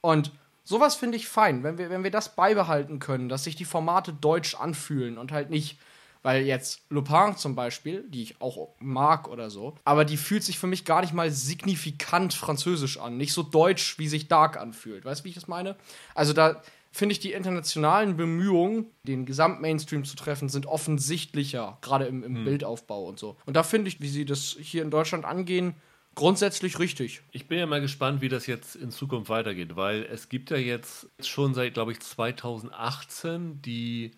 [0.01, 0.31] Und
[0.69, 4.13] sowas finde ich fein, wenn wir, wenn wir das beibehalten können, dass sich die Formate
[4.13, 5.77] deutsch anfühlen und halt nicht
[6.21, 10.59] weil jetzt Lupin zum Beispiel, die ich auch mag oder so, aber die fühlt sich
[10.59, 13.15] für mich gar nicht mal signifikant französisch an.
[13.15, 15.05] Nicht so deutsch, wie sich Dark anfühlt.
[15.05, 15.77] Weißt du, wie ich das meine?
[16.15, 16.61] Also da
[16.91, 22.43] finde ich die internationalen Bemühungen, den Gesamtmainstream zu treffen, sind offensichtlicher, gerade im, im hm.
[22.43, 23.37] Bildaufbau und so.
[23.45, 25.75] Und da finde ich, wie sie das hier in Deutschland angehen,
[26.15, 27.21] grundsätzlich richtig.
[27.31, 30.57] Ich bin ja mal gespannt, wie das jetzt in Zukunft weitergeht, weil es gibt ja
[30.57, 34.11] jetzt schon seit, glaube ich, 2018 die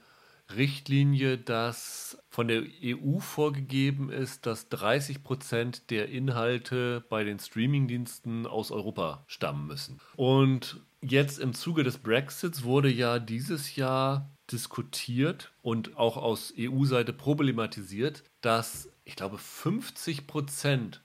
[0.56, 8.48] Richtlinie, dass von der EU vorgegeben ist, dass 30 Prozent der Inhalte bei den Streamingdiensten
[8.48, 10.00] aus Europa stammen müssen.
[10.16, 17.14] Und jetzt im Zuge des Brexits wurde ja dieses Jahr diskutiert und auch aus EU-Seite
[17.14, 21.02] problematisiert, dass ich glaube 50 Prozent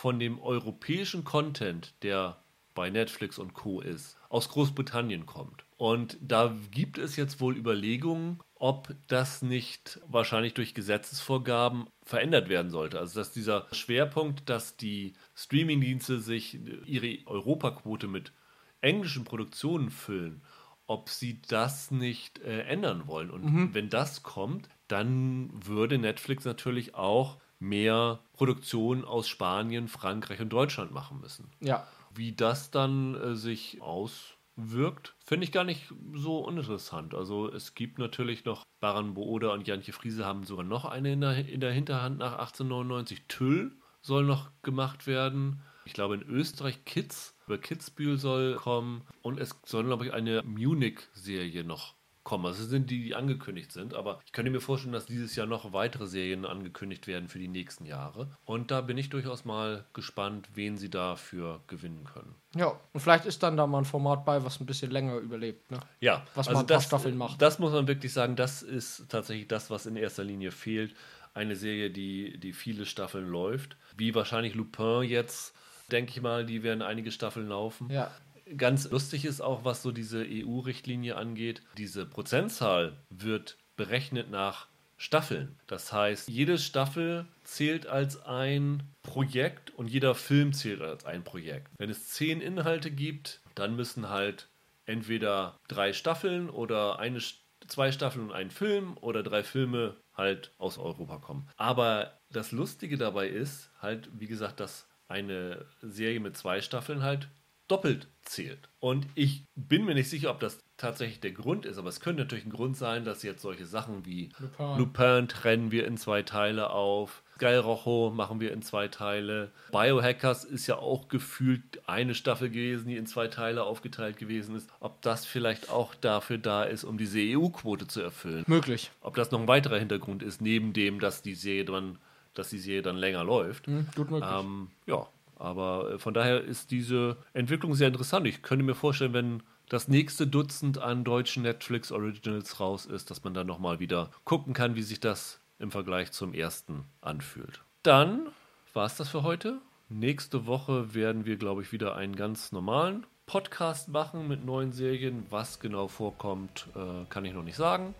[0.00, 2.42] von dem europäischen Content, der
[2.74, 5.66] bei Netflix und Co ist, aus Großbritannien kommt.
[5.76, 12.70] Und da gibt es jetzt wohl Überlegungen, ob das nicht wahrscheinlich durch Gesetzesvorgaben verändert werden
[12.70, 12.98] sollte.
[12.98, 18.32] Also dass dieser Schwerpunkt, dass die Streamingdienste sich ihre Europaquote mit
[18.80, 20.40] englischen Produktionen füllen,
[20.86, 23.30] ob sie das nicht äh, ändern wollen.
[23.30, 23.74] Und mhm.
[23.74, 30.92] wenn das kommt, dann würde Netflix natürlich auch mehr Produktionen aus Spanien, Frankreich und Deutschland
[30.92, 31.50] machen müssen.
[31.60, 31.86] Ja.
[32.12, 37.14] Wie das dann äh, sich aus wirkt, finde ich gar nicht so uninteressant.
[37.14, 41.20] Also es gibt natürlich noch Baran Booda und Jantje Friese haben sogar noch eine in
[41.20, 43.22] der, in der Hinterhand nach 1899.
[43.28, 45.62] Tüll soll noch gemacht werden.
[45.84, 50.42] Ich glaube in Österreich Kids, über Kitzbühel soll kommen und es soll, glaube ich, eine
[50.42, 52.46] Munich-Serie noch kommen.
[52.46, 55.72] Also sind die, die angekündigt sind, aber ich könnte mir vorstellen, dass dieses Jahr noch
[55.72, 58.28] weitere Serien angekündigt werden für die nächsten Jahre.
[58.44, 62.34] Und da bin ich durchaus mal gespannt, wen sie dafür gewinnen können.
[62.54, 65.70] Ja, und vielleicht ist dann da mal ein Format bei, was ein bisschen länger überlebt.
[65.70, 65.80] Ne?
[66.00, 67.40] Ja, was also man das, Staffeln macht.
[67.40, 70.94] Das muss man wirklich sagen, das ist tatsächlich das, was in erster Linie fehlt.
[71.32, 73.76] Eine Serie, die, die viele Staffeln läuft.
[73.96, 75.54] Wie wahrscheinlich Lupin jetzt
[75.90, 77.90] denke ich mal, die werden einige Staffeln laufen.
[77.90, 78.10] Ja.
[78.56, 81.62] Ganz lustig ist auch, was so diese EU-Richtlinie angeht.
[81.76, 85.58] Diese Prozentzahl wird berechnet nach Staffeln.
[85.66, 91.68] Das heißt, jede Staffel zählt als ein Projekt und jeder Film zählt als ein Projekt.
[91.78, 94.50] Wenn es zehn Inhalte gibt, dann müssen halt
[94.84, 97.20] entweder drei Staffeln oder eine,
[97.66, 101.48] zwei Staffeln und ein Film oder drei Filme halt aus Europa kommen.
[101.56, 107.28] Aber das Lustige dabei ist halt, wie gesagt, dass eine Serie mit zwei Staffeln halt
[107.70, 108.68] doppelt zählt.
[108.78, 112.22] Und ich bin mir nicht sicher, ob das tatsächlich der Grund ist, aber es könnte
[112.22, 116.22] natürlich ein Grund sein, dass jetzt solche Sachen wie Lupin, Lupin trennen wir in zwei
[116.22, 119.50] Teile auf, Sky Rojo machen wir in zwei Teile.
[119.72, 124.68] Biohackers ist ja auch gefühlt eine Staffel gewesen, die in zwei Teile aufgeteilt gewesen ist.
[124.78, 128.44] Ob das vielleicht auch dafür da ist, um diese EU-Quote zu erfüllen.
[128.46, 128.90] Möglich.
[129.00, 131.98] Ob das noch ein weiterer Hintergrund ist, neben dem, dass die Serie dann,
[132.34, 133.68] dass die Serie dann länger läuft.
[133.68, 134.30] Mhm, gut möglich.
[134.30, 135.08] Ähm, ja,
[135.40, 138.26] aber äh, von daher ist diese Entwicklung sehr interessant.
[138.26, 143.24] Ich könnte mir vorstellen, wenn das nächste Dutzend an deutschen Netflix Originals raus ist, dass
[143.24, 147.62] man dann nochmal wieder gucken kann, wie sich das im Vergleich zum ersten anfühlt.
[147.82, 148.28] Dann
[148.74, 149.58] war es das für heute.
[149.88, 155.24] Nächste Woche werden wir, glaube ich, wieder einen ganz normalen Podcast machen mit neuen Serien.
[155.30, 157.94] Was genau vorkommt, äh, kann ich noch nicht sagen.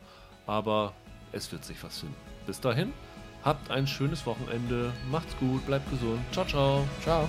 [0.46, 0.92] Aber
[1.32, 2.16] es wird sich was finden.
[2.46, 2.92] Bis dahin
[3.44, 4.92] Habt ein schönes Wochenende.
[5.10, 6.20] Macht's gut, bleibt gesund.
[6.32, 6.86] Ciao, ciao.
[7.02, 7.28] Ciao.